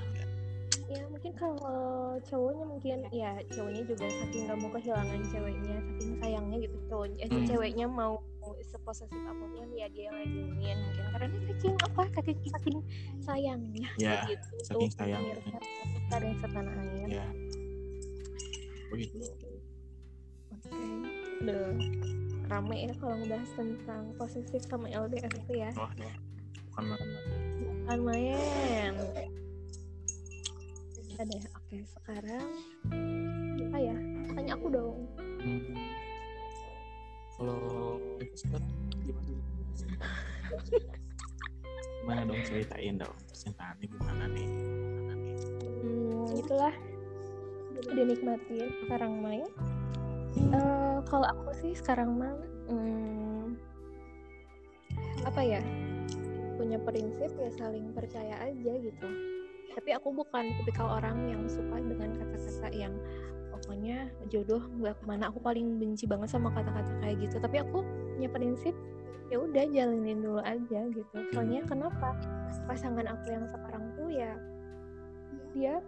ya. 0.92 1.05
mungkin 1.09 1.33
kalau 1.40 1.81
cowoknya 2.29 2.64
mungkin 2.68 2.97
ya 3.09 3.33
cowoknya 3.49 3.83
juga 3.88 4.05
saking 4.12 4.45
gak 4.45 4.59
mau 4.61 4.68
kehilangan 4.77 5.21
ceweknya 5.33 5.77
saking 5.81 6.12
sayangnya 6.21 6.57
gitu 6.61 6.77
cowoknya 6.92 7.16
eh, 7.25 7.29
Hmm. 7.33 7.49
ceweknya 7.49 7.87
mau 7.88 8.21
seposesif 8.68 9.16
apa 9.25 9.45
pun 9.53 9.68
ya 9.73 9.88
dia 9.88 10.12
ladenin 10.12 10.53
mungkin 10.53 10.79
karena 11.16 11.29
saking 11.49 11.75
apa 11.81 12.03
saking 12.21 12.38
saking 12.45 12.79
sayangnya. 13.25 13.88
Ya, 13.97 14.29
gitu 14.29 14.49
saking 14.68 14.90
pemirsa 14.92 15.05
kita 15.88 16.16
yang 16.21 16.37
setanah 16.40 16.75
air. 16.77 17.09
Ya. 17.09 17.27
Begitu. 18.92 19.21
Oke 20.53 20.85
udah 21.42 21.75
rame 22.53 22.85
ya 22.85 22.93
kalau 23.01 23.17
ngebahas 23.17 23.51
tentang 23.57 24.03
posesif 24.21 24.61
sama 24.69 24.85
LDR 24.93 25.33
itu 25.33 25.53
ya. 25.57 25.73
Wah 25.73 25.88
bukan 26.69 26.85
makan 26.85 27.09
bukan 27.65 27.99
main. 28.05 28.93
Ada 31.17 31.33
ya? 31.33 31.49
Oke 31.57 31.77
sekarang 31.88 32.49
apa 33.73 33.79
ya? 33.81 33.97
Tanya 34.37 34.53
aku 34.53 34.69
dong. 34.69 34.99
Hmm. 35.41 35.65
Kalau 37.41 37.61
itu 38.21 38.37
sekarang 38.37 38.69
gimana? 39.01 39.33
gimana 42.05 42.21
dong? 42.29 42.41
Ceritain 42.45 42.95
dong. 43.01 43.17
Percintaannya 43.33 43.87
gimana 43.88 44.25
nih? 44.29 44.49
Gimana 44.53 45.12
nih? 45.17 45.37
hmm, 45.81 46.25
itulah. 46.37 46.75
Dinikmatin 47.83 48.69
sekarang 48.85 49.12
main 49.25 49.49
Eh, 50.33 50.82
kalau 51.07 51.27
aku 51.29 51.51
sih 51.62 51.73
sekarang 51.77 52.19
mah 52.19 52.35
hmm, 52.71 53.59
apa 55.27 55.41
ya 55.43 55.62
punya 56.59 56.79
prinsip 56.83 57.31
ya 57.38 57.51
saling 57.59 57.91
percaya 57.91 58.38
aja 58.43 58.73
gitu. 58.79 59.09
Tapi 59.73 59.91
aku 59.97 60.12
bukan 60.12 60.53
tipikal 60.61 61.01
orang 61.01 61.33
yang 61.33 61.43
suka 61.49 61.81
dengan 61.81 62.12
kata-kata 62.12 62.69
yang 62.77 62.93
pokoknya 63.51 64.12
jodoh 64.29 64.61
nggak 64.79 64.95
ke 65.01 65.05
mana. 65.09 65.33
Aku 65.33 65.41
paling 65.41 65.81
benci 65.81 66.05
banget 66.05 66.29
sama 66.29 66.53
kata-kata 66.53 66.93
kayak 67.01 67.17
gitu. 67.25 67.37
Tapi 67.41 67.65
aku 67.65 67.83
punya 68.15 68.29
prinsip 68.29 68.77
ya 69.33 69.41
udah 69.41 69.65
jalanin 69.73 70.21
dulu 70.21 70.45
aja 70.45 70.81
gitu. 70.93 71.17
Soalnya 71.33 71.65
kenapa? 71.65 72.15
Pasangan 72.69 73.09
aku 73.09 73.33
yang 73.33 73.49
sekarang 73.49 73.85
tuh 73.97 74.09
ya 74.12 74.33
dia 75.53 75.81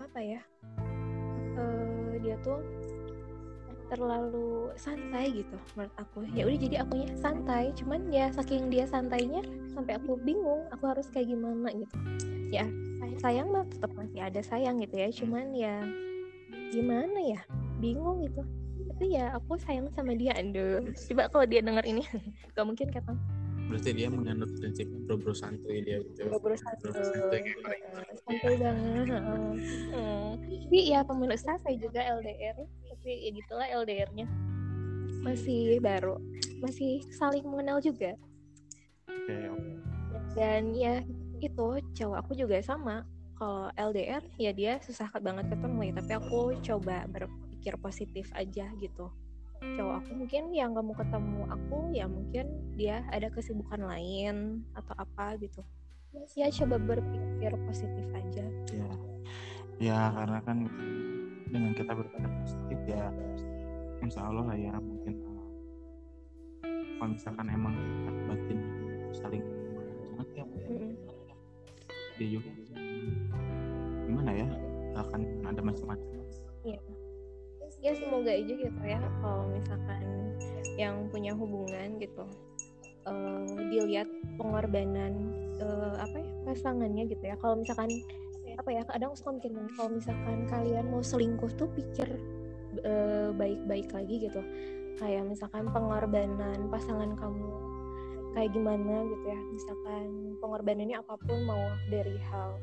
apa 0.00 0.20
ya 0.20 0.40
eh, 1.56 2.14
dia 2.24 2.36
tuh 2.40 2.60
terlalu 3.90 4.70
santai 4.78 5.42
gitu 5.42 5.56
menurut 5.74 5.94
aku. 5.98 6.22
Ya 6.32 6.46
udah 6.46 6.58
jadi 6.58 6.76
akunya 6.86 7.10
santai 7.18 7.74
cuman 7.74 8.00
ya 8.08 8.30
saking 8.30 8.70
dia 8.70 8.86
santainya 8.86 9.42
sampai 9.74 9.98
aku 9.98 10.14
bingung 10.22 10.62
aku 10.70 10.84
harus 10.86 11.10
kayak 11.10 11.34
gimana 11.34 11.74
gitu. 11.74 11.94
Ya 12.54 12.66
sayang 13.20 13.52
mah 13.52 13.68
tetap 13.68 13.92
masih 13.98 14.22
ada 14.24 14.40
sayang 14.40 14.80
gitu 14.80 14.96
ya 14.96 15.08
cuman 15.12 15.52
ya 15.52 15.74
gimana 16.70 17.18
ya 17.18 17.40
bingung 17.82 18.22
gitu. 18.22 18.46
Tapi 18.94 19.06
ya 19.18 19.34
aku 19.34 19.58
sayang 19.58 19.90
sama 19.92 20.14
dia 20.14 20.32
aduh. 20.38 20.86
Coba 20.94 21.26
kalau 21.28 21.46
dia 21.50 21.60
dengar 21.60 21.82
ini 21.82 22.06
gak 22.54 22.64
mungkin 22.64 22.88
kata 22.94 23.12
Berarti 23.70 23.94
dia 23.94 24.10
menganut 24.10 24.50
prinsipnya 24.58 24.98
bro-bro 25.06 25.30
santuy 25.30 25.78
dia 25.86 26.02
gitu. 26.02 26.26
bro 26.26 26.58
santuy. 26.58 26.90
Bro 26.90 28.14
santuy 28.26 28.54
banget. 28.58 29.06
Hmm. 29.94 30.34
tapi 30.70 30.86
ya 30.86 31.02
pemirsa 31.02 31.58
saya 31.66 31.74
juga 31.82 31.98
LDR 31.98 32.62
tapi 33.00 33.16
ya 33.16 33.32
gitulah 33.32 33.64
LDR-nya 33.80 34.28
masih 35.24 35.80
baru 35.80 36.20
masih 36.60 37.00
saling 37.16 37.48
mengenal 37.48 37.80
juga. 37.80 38.12
Oke, 39.08 39.32
oke. 39.48 39.72
dan 40.36 40.76
ya 40.76 41.00
itu 41.40 41.80
cowok 41.96 42.16
aku 42.20 42.36
juga 42.36 42.60
sama. 42.60 43.08
Kalau 43.40 43.72
LDR 43.72 44.20
ya 44.36 44.52
dia 44.52 44.76
susah 44.84 45.08
banget 45.16 45.48
ketemu 45.48 45.80
ya 45.88 45.92
tapi 45.96 46.12
aku 46.12 46.60
coba 46.60 47.08
berpikir 47.08 47.80
positif 47.80 48.28
aja 48.36 48.68
gitu. 48.76 49.08
Cowok 49.64 50.04
aku 50.04 50.10
mungkin 50.20 50.52
yang 50.52 50.76
gak 50.76 50.84
mau 50.84 50.92
ketemu 50.92 51.40
aku 51.48 51.78
ya 51.96 52.04
mungkin 52.04 52.76
dia 52.76 53.00
ada 53.08 53.32
kesibukan 53.32 53.80
lain 53.80 54.60
atau 54.76 54.92
apa 55.00 55.40
gitu. 55.40 55.64
Ya 56.36 56.52
coba 56.52 56.76
berpikir 56.76 57.56
positif 57.64 58.06
aja. 58.12 58.44
Ya. 58.76 58.92
Ya 59.80 60.00
karena 60.12 60.44
kan 60.44 60.68
dengan 61.50 61.74
kita 61.74 61.92
berpikir 61.92 62.30
positif 62.46 62.78
ya. 62.86 63.10
Insya 64.00 64.24
Allah 64.24 64.48
lah 64.48 64.56
ya 64.56 64.72
mungkin 64.80 65.14
uh, 65.26 65.46
kalau 66.96 67.10
misalkan 67.12 67.46
emang 67.52 67.74
kita 67.76 68.10
batin 68.30 68.58
saling 69.12 69.44
banget 70.16 70.28
ya. 70.40 70.44
Dia 72.16 72.28
juga 72.38 72.50
gimana 74.06 74.30
ya 74.34 74.48
akan 74.96 75.20
ada 75.46 75.60
macam-macam. 75.60 76.20
Ya 77.80 77.96
semoga 77.96 78.28
aja 78.28 78.52
gitu 78.52 78.82
ya 78.84 79.00
kalau 79.24 79.48
misalkan 79.48 80.04
yang 80.76 81.08
punya 81.08 81.32
hubungan 81.32 81.96
gitu 81.96 82.28
eh, 83.08 83.44
dilihat 83.72 84.04
pengorbanan 84.36 85.16
eh, 85.56 85.94
apa 85.96 86.16
ya 86.20 86.28
pasangannya 86.44 87.08
gitu 87.08 87.24
ya. 87.24 87.40
Kalau 87.40 87.56
misalkan 87.56 87.88
apa 88.56 88.70
ya 88.72 88.82
kadang 88.86 89.12
suka 89.14 89.36
mikir 89.36 89.52
kalau 89.76 89.90
misalkan 89.92 90.46
kalian 90.48 90.86
mau 90.88 91.02
selingkuh 91.02 91.50
tuh 91.54 91.68
pikir 91.74 92.08
eh, 92.82 93.28
baik-baik 93.34 93.90
lagi 93.90 94.30
gitu. 94.30 94.40
Kayak 94.98 95.32
misalkan 95.32 95.68
pengorbanan 95.72 96.68
pasangan 96.68 97.16
kamu 97.16 97.48
kayak 98.36 98.50
gimana 98.54 99.06
gitu 99.06 99.26
ya. 99.26 99.40
Misalkan 99.50 100.06
pengorbanannya 100.38 100.96
apa 100.98 101.14
pun 101.18 101.38
mau 101.46 101.64
dari 101.90 102.16
hal 102.30 102.58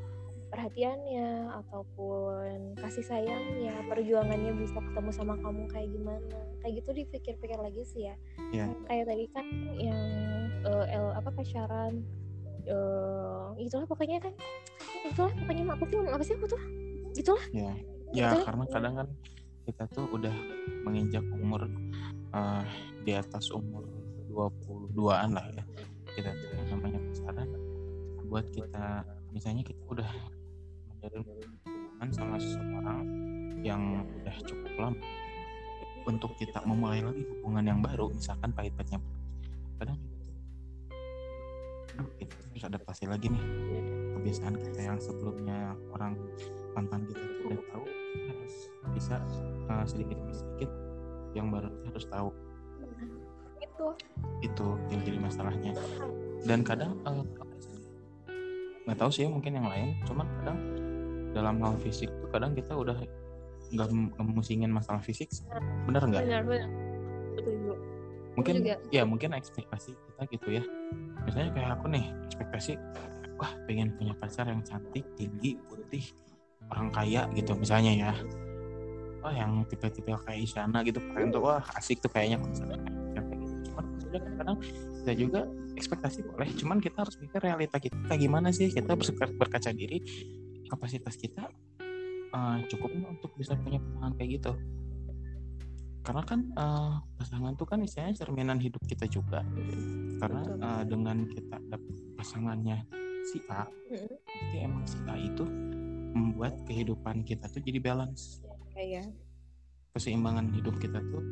perhatiannya 0.48 1.52
ataupun 1.60 2.72
kasih 2.80 3.04
sayangnya 3.04 3.76
perjuangannya 3.84 4.56
bisa 4.56 4.80
ketemu 4.80 5.10
sama 5.12 5.34
kamu 5.44 5.68
kayak 5.68 5.88
gimana. 5.92 6.38
Kayak 6.64 6.72
gitu 6.82 6.90
dipikir-pikir 7.04 7.58
lagi 7.60 7.82
sih 7.84 8.08
ya. 8.08 8.16
Ya. 8.54 8.66
kayak 8.88 9.04
tadi 9.12 9.24
kan 9.30 9.46
yang 9.76 10.00
eh, 10.64 10.96
L 10.96 11.12
apa 11.12 11.28
pacaran 11.32 12.00
eh 12.68 13.64
itulah 13.64 13.86
pokoknya 13.88 14.20
kan. 14.20 14.32
Itulah 15.08 15.32
pokoknya 15.32 15.62
apa 15.72 15.84
sih 15.88 15.98
apa 16.12 16.22
sih 16.24 16.34
aku 16.36 16.46
tuh 16.46 16.62
itulah. 17.16 17.44
Ya 17.50 17.72
ya 18.12 18.28
karena 18.44 18.64
kadang 18.68 18.94
kan 19.04 19.08
kita 19.68 19.84
tuh 19.92 20.08
udah 20.12 20.32
menginjak 20.84 21.24
umur 21.32 21.68
eh, 22.32 22.64
di 23.04 23.12
atas 23.16 23.48
umur 23.52 23.84
22-an 24.28 25.32
lah 25.32 25.46
ya. 25.52 25.64
Kita 26.12 26.30
tuh 26.32 26.48
yang 26.56 26.68
namanya 26.76 27.00
pacaran 27.08 27.48
buat 28.28 28.44
kita 28.52 29.08
misalnya 29.32 29.64
kita 29.64 29.80
udah 29.88 30.10
menjalin 30.92 31.24
hubungan 31.24 32.08
sama 32.12 32.36
seseorang 32.36 33.00
yang 33.64 34.04
udah 34.20 34.36
cukup 34.44 34.72
lama 34.76 35.00
untuk 36.04 36.32
kita 36.40 36.60
memulai 36.64 37.04
lagi 37.04 37.24
hubungan 37.24 37.64
yang 37.64 37.80
baru 37.80 38.08
misalkan 38.12 38.52
pahit-pahitnya. 38.52 39.00
Kadang 39.80 39.98
tuh 41.98 42.08
kita 42.16 42.36
harus 42.58 42.74
adaptasi 42.74 43.06
lagi 43.06 43.30
nih 43.30 43.44
kebiasaan 44.18 44.58
kita 44.58 44.80
yang 44.82 44.98
sebelumnya 44.98 45.78
orang 45.94 46.18
mantan 46.74 47.06
kita 47.06 47.22
tuh 47.22 47.54
udah 47.54 47.64
tahu 47.70 47.84
kita 47.86 48.30
harus 48.34 48.54
bisa 48.98 49.14
uh, 49.70 49.86
sedikit 49.86 50.18
demi 50.18 50.34
sedikit 50.34 50.70
yang 51.38 51.54
baru 51.54 51.70
harus 51.86 52.04
tahu. 52.10 52.34
Itu. 53.62 53.86
Itu 54.42 54.66
yang 54.90 55.06
jadi 55.06 55.18
masalahnya. 55.22 55.70
Dan 56.42 56.66
kadang 56.66 56.98
uh, 57.06 57.22
nggak 58.90 58.98
tahu 58.98 59.10
sih 59.14 59.22
ya 59.22 59.30
mungkin 59.30 59.54
yang 59.54 59.70
lain. 59.70 59.94
Cuman 60.02 60.26
kadang 60.42 60.58
dalam 61.30 61.62
hal 61.62 61.78
fisik 61.78 62.10
tuh 62.10 62.26
kadang 62.34 62.58
kita 62.58 62.74
udah 62.74 62.98
nggak 63.70 63.88
memusingin 64.18 64.74
masalah 64.74 64.98
fisik 64.98 65.30
bener 65.86 66.02
nggak? 66.02 66.26
Benar 66.26 66.42
betul 67.38 67.78
mungkin 68.38 68.54
juga. 68.62 68.74
ya 68.94 69.02
mungkin 69.02 69.34
ekspektasi 69.34 69.98
kita 69.98 70.22
gitu 70.30 70.48
ya. 70.58 70.62
Misalnya 71.26 71.50
kayak 71.54 71.70
aku 71.74 71.86
nih 71.90 72.06
ekspektasi 72.38 72.78
wah 73.38 73.50
pengen 73.66 73.90
punya 73.98 74.14
pacar 74.14 74.46
yang 74.46 74.62
cantik 74.62 75.02
tinggi 75.18 75.58
putih 75.66 76.06
orang 76.70 76.94
kaya 76.94 77.26
gitu 77.34 77.58
misalnya 77.58 77.92
ya. 77.94 78.12
Wah 79.18 79.34
yang 79.34 79.66
tipe-tipe 79.66 80.14
kayak 80.22 80.46
Isyana 80.46 80.86
gitu. 80.86 81.02
Keren 81.02 81.34
tuh 81.34 81.42
wah 81.42 81.62
asik 81.74 81.98
tuh 81.98 82.10
kayaknya 82.14 82.38
misalnya 82.38 82.78
kayak 82.78 83.26
gitu. 83.42 83.74
Cuman 83.74 83.84
maksudnya 83.90 84.20
kadang 84.38 84.56
kita 85.02 85.12
juga 85.18 85.40
ekspektasi 85.74 86.18
boleh 86.26 86.50
cuman 86.54 86.78
kita 86.78 86.96
harus 87.02 87.16
mikir 87.18 87.40
realita 87.42 87.76
kita 87.82 88.12
gimana 88.14 88.54
sih? 88.54 88.70
Kita 88.70 88.94
berkaca 89.34 89.70
diri 89.74 89.98
kapasitas 90.70 91.18
kita 91.18 91.50
uh, 92.34 92.58
cukup 92.70 92.90
untuk 93.10 93.34
bisa 93.34 93.58
punya 93.58 93.82
pasangan 93.82 94.12
kayak 94.14 94.30
gitu. 94.38 94.52
Karena 96.06 96.22
kan 96.24 96.40
uh, 96.56 96.94
pasangan 97.20 97.52
tuh 97.58 97.66
kan 97.68 97.84
istilahnya 97.84 98.16
cerminan 98.16 98.58
hidup 98.62 98.80
kita 98.86 99.04
juga. 99.10 99.44
Karena 100.22 100.40
uh, 100.62 100.82
dengan 100.86 101.26
kita 101.26 101.58
dapet 101.68 102.07
pasangannya 102.18 102.82
si 103.30 103.38
A. 103.46 103.62
Berarti 103.86 104.56
emang 104.58 104.82
si 104.82 104.98
A 105.06 105.14
itu 105.14 105.46
membuat 106.18 106.58
kehidupan 106.66 107.22
kita 107.22 107.46
tuh 107.46 107.62
jadi 107.62 107.78
balance. 107.78 108.42
Ya, 108.78 109.02
keseimbangan 109.94 110.54
hidup 110.54 110.78
kita 110.78 111.02
tuh 111.02 111.22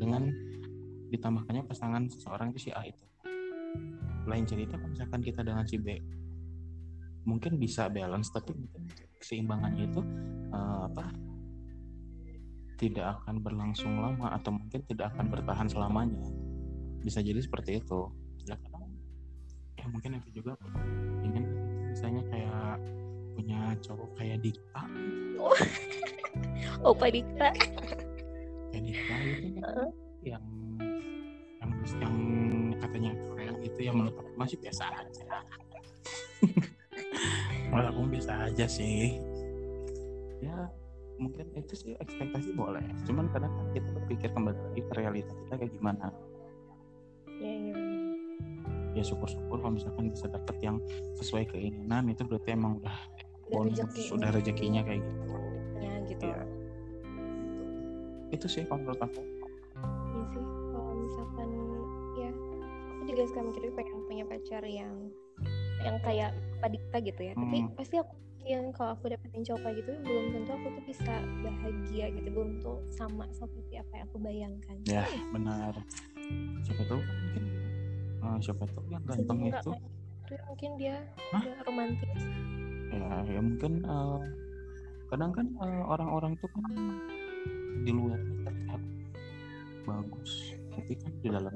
dengan 0.00 0.32
ditambahkannya 1.12 1.68
pasangan 1.68 2.08
seseorang 2.08 2.52
itu 2.52 2.68
si 2.68 2.70
A 2.72 2.84
itu. 2.84 3.04
Lain 4.28 4.44
cerita 4.48 4.80
kalau 4.80 4.92
misalkan 4.92 5.20
kita 5.24 5.40
dengan 5.44 5.64
si 5.64 5.76
B 5.80 5.96
mungkin 7.26 7.58
bisa 7.58 7.90
balance 7.90 8.30
tapi 8.30 8.54
mungkin 8.54 8.86
keseimbangannya 9.18 9.90
itu 9.90 10.00
uh, 10.54 10.86
apa 10.86 11.10
tidak 12.78 13.18
akan 13.20 13.42
berlangsung 13.42 13.98
lama 13.98 14.36
atau 14.36 14.54
mungkin 14.54 14.84
tidak 14.86 15.12
akan 15.16 15.32
bertahan 15.32 15.66
selamanya. 15.66 16.22
Bisa 17.02 17.24
jadi 17.24 17.40
seperti 17.40 17.82
itu 17.82 18.08
mungkin 19.90 20.18
itu 20.18 20.42
juga. 20.42 20.58
Ingin 21.22 21.44
misalnya 21.90 22.22
kayak 22.28 22.78
punya 23.36 23.60
cowok 23.84 24.10
kayak 24.16 24.40
Dikta 24.40 24.82
oh, 25.36 25.52
Opa 26.88 27.12
Dikta 27.12 27.52
kayak 28.72 28.82
Dikta 28.82 29.14
itu 29.20 29.48
kan. 29.60 29.64
Uh. 29.76 29.90
yang 30.24 30.44
yang 31.60 31.70
yang 32.00 32.14
katanya 32.80 33.10
keren 33.32 33.56
itu 33.60 33.80
yang 33.84 33.94
menurut 34.00 34.16
aku 34.16 34.32
masih 34.34 34.56
biasa 34.58 34.84
aja. 34.90 35.24
Menurut 37.70 37.86
aku 37.92 37.98
biasa 38.10 38.32
aja 38.50 38.66
sih. 38.66 39.16
Ya 40.42 40.68
mungkin 41.16 41.46
itu 41.54 41.74
sih 41.76 41.92
ekspektasi 41.96 42.52
boleh. 42.58 42.84
Cuman 43.06 43.30
kadang 43.30 43.52
kita 43.72 43.88
berpikir 44.02 44.28
kembali 44.34 44.58
lagi 44.58 44.82
ke 44.82 44.92
realita 44.98 45.32
kita 45.46 45.54
kayak 45.62 45.72
gimana. 45.72 46.12
Ya, 47.38 47.52
ya. 47.52 47.85
Ya 48.96 49.04
syukur-syukur 49.04 49.60
kalau 49.60 49.76
misalkan 49.76 50.08
bisa 50.08 50.26
dapet 50.32 50.56
yang 50.64 50.80
sesuai 51.20 51.44
keinginan 51.52 52.08
itu 52.08 52.24
berarti 52.24 52.56
emang 52.56 52.80
udah 52.80 52.96
bonus 53.52 53.78
sudah 53.94 54.32
rezekinya 54.32 54.80
kayak 54.82 55.04
gitu. 55.04 55.36
Ya 55.78 55.94
gitu. 56.08 56.24
Ya. 56.26 56.42
itu 58.34 58.46
sih 58.50 58.66
kalau 58.66 58.82
menurut 58.82 59.00
aku. 59.06 59.22
Iya 59.22 60.24
sih 60.34 60.42
kalau 60.74 60.94
misalkan 60.98 61.48
ya 62.18 62.30
aku 62.90 63.02
juga 63.06 63.22
sekarang 63.30 63.46
mikirnya 63.54 63.72
pengen 63.78 64.00
punya 64.10 64.24
pacar 64.26 64.62
yang 64.66 64.94
yang 65.84 65.96
kayak 66.02 66.34
Padikta 66.58 66.98
gitu 67.04 67.20
ya. 67.20 67.32
Hmm. 67.36 67.46
tapi 67.46 67.58
pasti 67.78 67.94
aku 68.00 68.14
yang 68.46 68.70
kalau 68.70 68.94
aku 68.94 69.10
dapetin 69.10 69.42
cowok 69.42 69.60
kayak 69.66 69.76
gitu 69.82 69.90
belum 70.06 70.24
tentu 70.30 70.50
aku 70.54 70.66
tuh 70.70 70.84
bisa 70.86 71.14
bahagia 71.42 72.06
gitu 72.14 72.28
belum 72.30 72.50
tuh 72.62 72.78
sama 72.94 73.26
seperti 73.34 73.74
apa 73.78 73.92
yang 73.94 74.04
aku 74.10 74.18
bayangkan. 74.22 74.76
Ya 74.86 75.04
benar. 75.34 75.74
Siapa 76.66 76.82
tahu 76.86 76.98
kan 77.02 77.16
mungkin 77.26 77.44
uh, 78.26 78.38
siapa 78.42 78.66
tahu 78.66 78.86
yang 78.90 79.04
ganteng 79.06 79.46
itu. 79.46 79.72
Mungkin 80.50 80.70
dia, 80.74 80.98
dia 81.38 81.54
romantis. 81.62 82.22
Ya 82.90 83.22
ya 83.30 83.38
mungkin 83.38 83.86
uh, 83.86 84.18
kadang 85.14 85.30
kan 85.30 85.46
uh, 85.62 85.84
orang-orang 85.86 86.34
tuh 86.42 86.50
kan 86.50 86.66
di 87.86 87.92
luar 87.94 88.18
terlihat 88.18 88.82
bagus. 89.86 90.58
Tapi 90.74 90.92
kan 90.98 91.12
di 91.22 91.28
dalam 91.30 91.54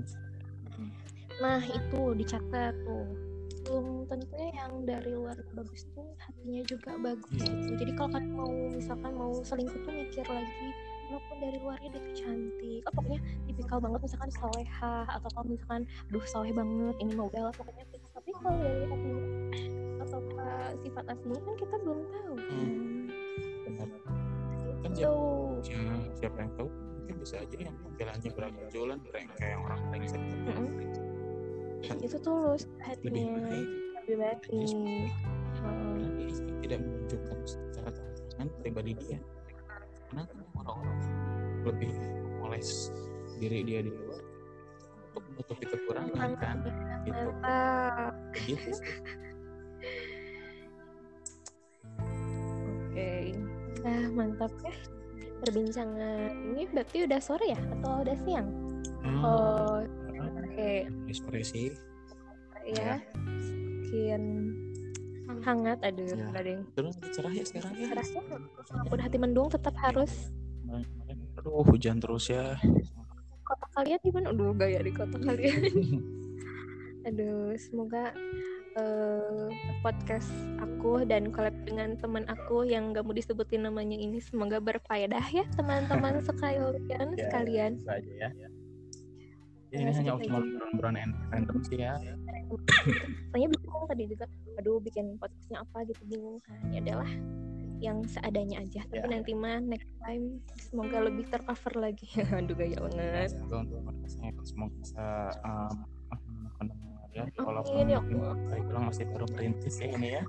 nah 1.40 1.62
itu 1.64 2.00
dicatat 2.14 2.76
tuh. 2.84 3.08
Belum 3.60 4.08
tentunya 4.08 4.50
yang 4.56 4.72
dari 4.88 5.10
luar 5.14 5.36
bagus 5.52 5.84
tuh 5.92 6.16
hatinya 6.20 6.62
juga 6.64 6.96
bagus 7.00 7.32
gitu. 7.38 7.72
Jadi 7.76 7.92
kalau 7.96 8.10
kalian 8.12 8.32
mau 8.36 8.52
misalkan 8.72 9.12
mau 9.16 9.32
selingkuh 9.40 9.80
tuh 9.84 9.92
mikir 9.94 10.26
lagi 10.26 10.68
walaupun 11.10 11.36
dari 11.42 11.58
luarnya 11.58 11.88
dia 11.90 12.00
tuh 12.00 12.14
cantik. 12.14 12.80
Oh, 12.86 12.92
pokoknya 12.94 13.20
tipikal 13.50 13.78
banget 13.82 14.00
misalkan 14.06 14.30
soleha 14.30 14.94
atau 15.10 15.28
kalau 15.34 15.46
misalkan 15.50 15.82
duh 16.14 16.24
soleh 16.24 16.52
banget 16.54 16.96
ini 17.02 17.12
mau 17.18 17.28
bela 17.28 17.50
pokoknya 17.52 17.84
tapi 18.14 18.30
kalau 18.38 18.56
dari 18.62 18.84
hati 18.86 19.10
atau 20.00 20.20
sifat 20.80 21.04
aslinya 21.12 21.40
kan 21.44 21.54
kita 21.58 21.76
belum 21.82 21.98
tahu 22.08 22.34
hmm. 22.38 23.02
benar. 23.66 23.88
Kan 24.80 24.90
siapa, 24.96 25.22
siapa, 25.60 25.92
siapa 26.16 26.36
yang 26.40 26.52
tahu 26.56 26.68
mungkin 26.70 27.14
bisa 27.20 27.34
aja 27.42 27.56
yang 27.58 27.76
tampilannya 27.84 28.30
beragam 28.32 28.70
kayak 29.36 29.58
orang 29.60 29.80
lain 29.92 30.08
mm 30.08 30.54
-hmm 30.54 31.00
itu 32.00 32.16
tulus 32.20 32.68
hatinya 32.84 33.40
lebih 33.40 33.40
baik. 33.40 33.68
lebih 33.96 34.16
baik. 34.20 34.40
Hmm. 35.60 36.04
tidak 36.64 36.78
menunjukkan 36.80 37.38
secara 37.44 37.90
terang 37.92 38.50
pribadi 38.62 38.92
dia 38.96 39.18
karena 40.10 40.26
orang-orang 40.58 40.98
lebih 41.62 41.94
moles 42.42 42.90
diri 43.38 43.62
dia 43.62 43.80
di 43.86 43.94
luar 43.94 44.18
untuk 45.14 45.22
menutupi 45.30 45.64
kekurangan 45.70 46.30
kan? 46.34 46.56
gitu. 47.06 47.22
gitu 48.50 48.74
oke. 52.90 53.10
Nah 53.86 54.02
mantap 54.10 54.52
ya. 54.66 54.74
Perbincangan 55.40 56.36
ini 56.52 56.68
berarti 56.68 57.06
udah 57.06 57.20
sore 57.22 57.46
ya 57.54 57.60
atau 57.78 58.02
udah 58.02 58.16
siang? 58.26 58.48
Hmm. 59.00 59.22
oh 59.24 59.80
pakai 60.20 60.84
ekspresi 61.08 61.72
ya, 62.68 63.00
skin 63.88 64.52
hangat 65.42 65.78
aduh 65.80 66.06
ya. 66.06 66.26
ada 66.32 66.50
yang 66.58 66.62
terus 66.76 66.94
cerah 67.12 67.32
ya 67.32 67.44
sekarang 67.44 67.72
ya? 67.76 67.88
Cerah 67.92 68.06
ya 68.06 68.22
udah 68.92 69.04
hati 69.04 69.18
mendung 69.18 69.48
tetap 69.48 69.74
harus. 69.80 70.32
Aduh 71.40 71.64
hujan 71.64 71.98
terus 71.98 72.30
ya. 72.30 72.56
Kota 73.44 73.66
kalian 73.74 73.98
gimana 74.04 74.30
aduh 74.30 74.54
gaya 74.54 74.80
di 74.84 74.92
kota 74.92 75.16
kalian. 75.18 75.60
Aduh 77.08 77.56
semoga 77.56 78.12
uh, 78.76 79.48
podcast 79.80 80.28
aku 80.60 81.02
dan 81.08 81.32
collab 81.32 81.56
dengan 81.64 81.96
teman 81.96 82.28
aku 82.28 82.68
yang 82.68 82.92
gak 82.92 83.08
mau 83.08 83.16
disebutin 83.16 83.64
namanya 83.64 83.96
ini 83.96 84.20
semoga 84.20 84.60
berfaedah 84.60 85.24
ya 85.32 85.44
teman-teman 85.56 86.20
sekalian 86.28 86.76
ya, 87.16 87.24
sekalian. 87.28 87.72
saja 87.82 88.12
ya. 88.20 88.30
Ini 89.70 89.86
hanya 89.94 90.18
cuma 90.18 90.42
obrolan 90.74 91.14
random 91.30 91.62
sih 91.62 91.78
ya. 91.78 91.94
Soalnya 93.30 93.48
tadi 93.88 94.04
juga 94.08 94.24
aduh 94.58 94.78
bikin 94.82 95.16
podcastnya 95.16 95.64
apa? 95.64 95.78
gitu 95.88 96.02
bingung 96.08 96.38
kan. 96.44 96.60
Ya 96.72 96.80
adalah 96.82 97.10
yang 97.80 98.04
seadanya 98.04 98.60
aja. 98.60 98.84
Tapi 98.84 99.00
yeah. 99.00 99.08
nanti 99.08 99.32
mah 99.32 99.58
next 99.64 99.88
time 100.04 100.38
semoga 100.60 100.98
lebih 101.00 101.24
tercover 101.32 101.72
lagi. 101.80 102.06
Aduh 102.38 102.54
gaya 102.54 102.76
banget. 102.76 103.32
semoga 103.32 103.56
untuk 103.64 103.80
podcastnya 103.88 104.30
semoga 104.44 104.74
bisa 104.84 105.06
um, 105.42 105.76
ya. 107.10 107.24
Kalau 107.34 107.62
ya 107.66 107.98
bilang 108.64 108.84
masih 108.86 109.04
baru 109.10 109.26
merintis 109.34 109.76
ya 109.82 109.88
ini 109.96 110.08
ya. 110.14 110.22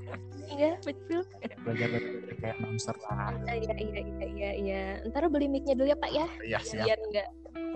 Iya 0.50 0.72
betul. 0.82 1.22
Belajar 1.62 1.88
belajar 1.94 2.36
kayak 2.42 2.56
announcer 2.58 2.96
lah. 3.06 3.32
Iya 3.46 3.76
iya 3.78 4.02
iya 4.02 4.28
iya 4.28 4.52
iya 4.58 4.82
ntar 5.12 5.30
beli 5.30 5.48
micnya 5.48 5.78
dulu 5.78 5.88
ya 5.94 5.98
pak 6.00 6.12
ya. 6.12 6.28
Iya 6.42 6.60
siap. 6.64 6.86
Biar 6.90 7.00
enggak 7.00 7.28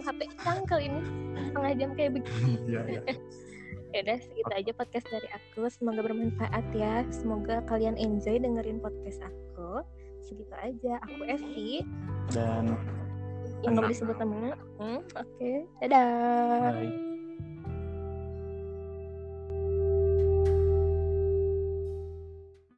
HP 0.02 0.20
cangkel 0.42 0.80
ini. 0.90 1.00
Setengah 1.52 1.72
jam 1.78 1.90
kayak 1.94 2.12
begini. 2.18 2.54
Iya 2.72 2.82
iya 2.90 3.02
ya 3.96 4.04
udah 4.04 4.20
segitu 4.20 4.52
aja 4.52 4.72
podcast 4.76 5.08
dari 5.08 5.30
aku. 5.32 5.72
Semoga 5.72 6.04
bermanfaat 6.04 6.66
ya. 6.76 7.08
Semoga 7.16 7.64
kalian 7.64 7.96
enjoy 7.96 8.36
dengerin 8.44 8.84
podcast 8.84 9.24
aku. 9.24 9.88
Segitu 10.20 10.52
aja. 10.60 11.00
Aku 11.08 11.24
Evi. 11.24 11.88
Dan 12.36 12.76
yang 13.64 13.80
nggak 13.80 13.96
disebut 13.96 14.20
namanya. 14.20 14.60
Hmm, 14.84 15.00
oke. 15.00 15.24
Okay. 15.40 15.64
dadah. 15.80 16.76
Bye. 16.76 17.15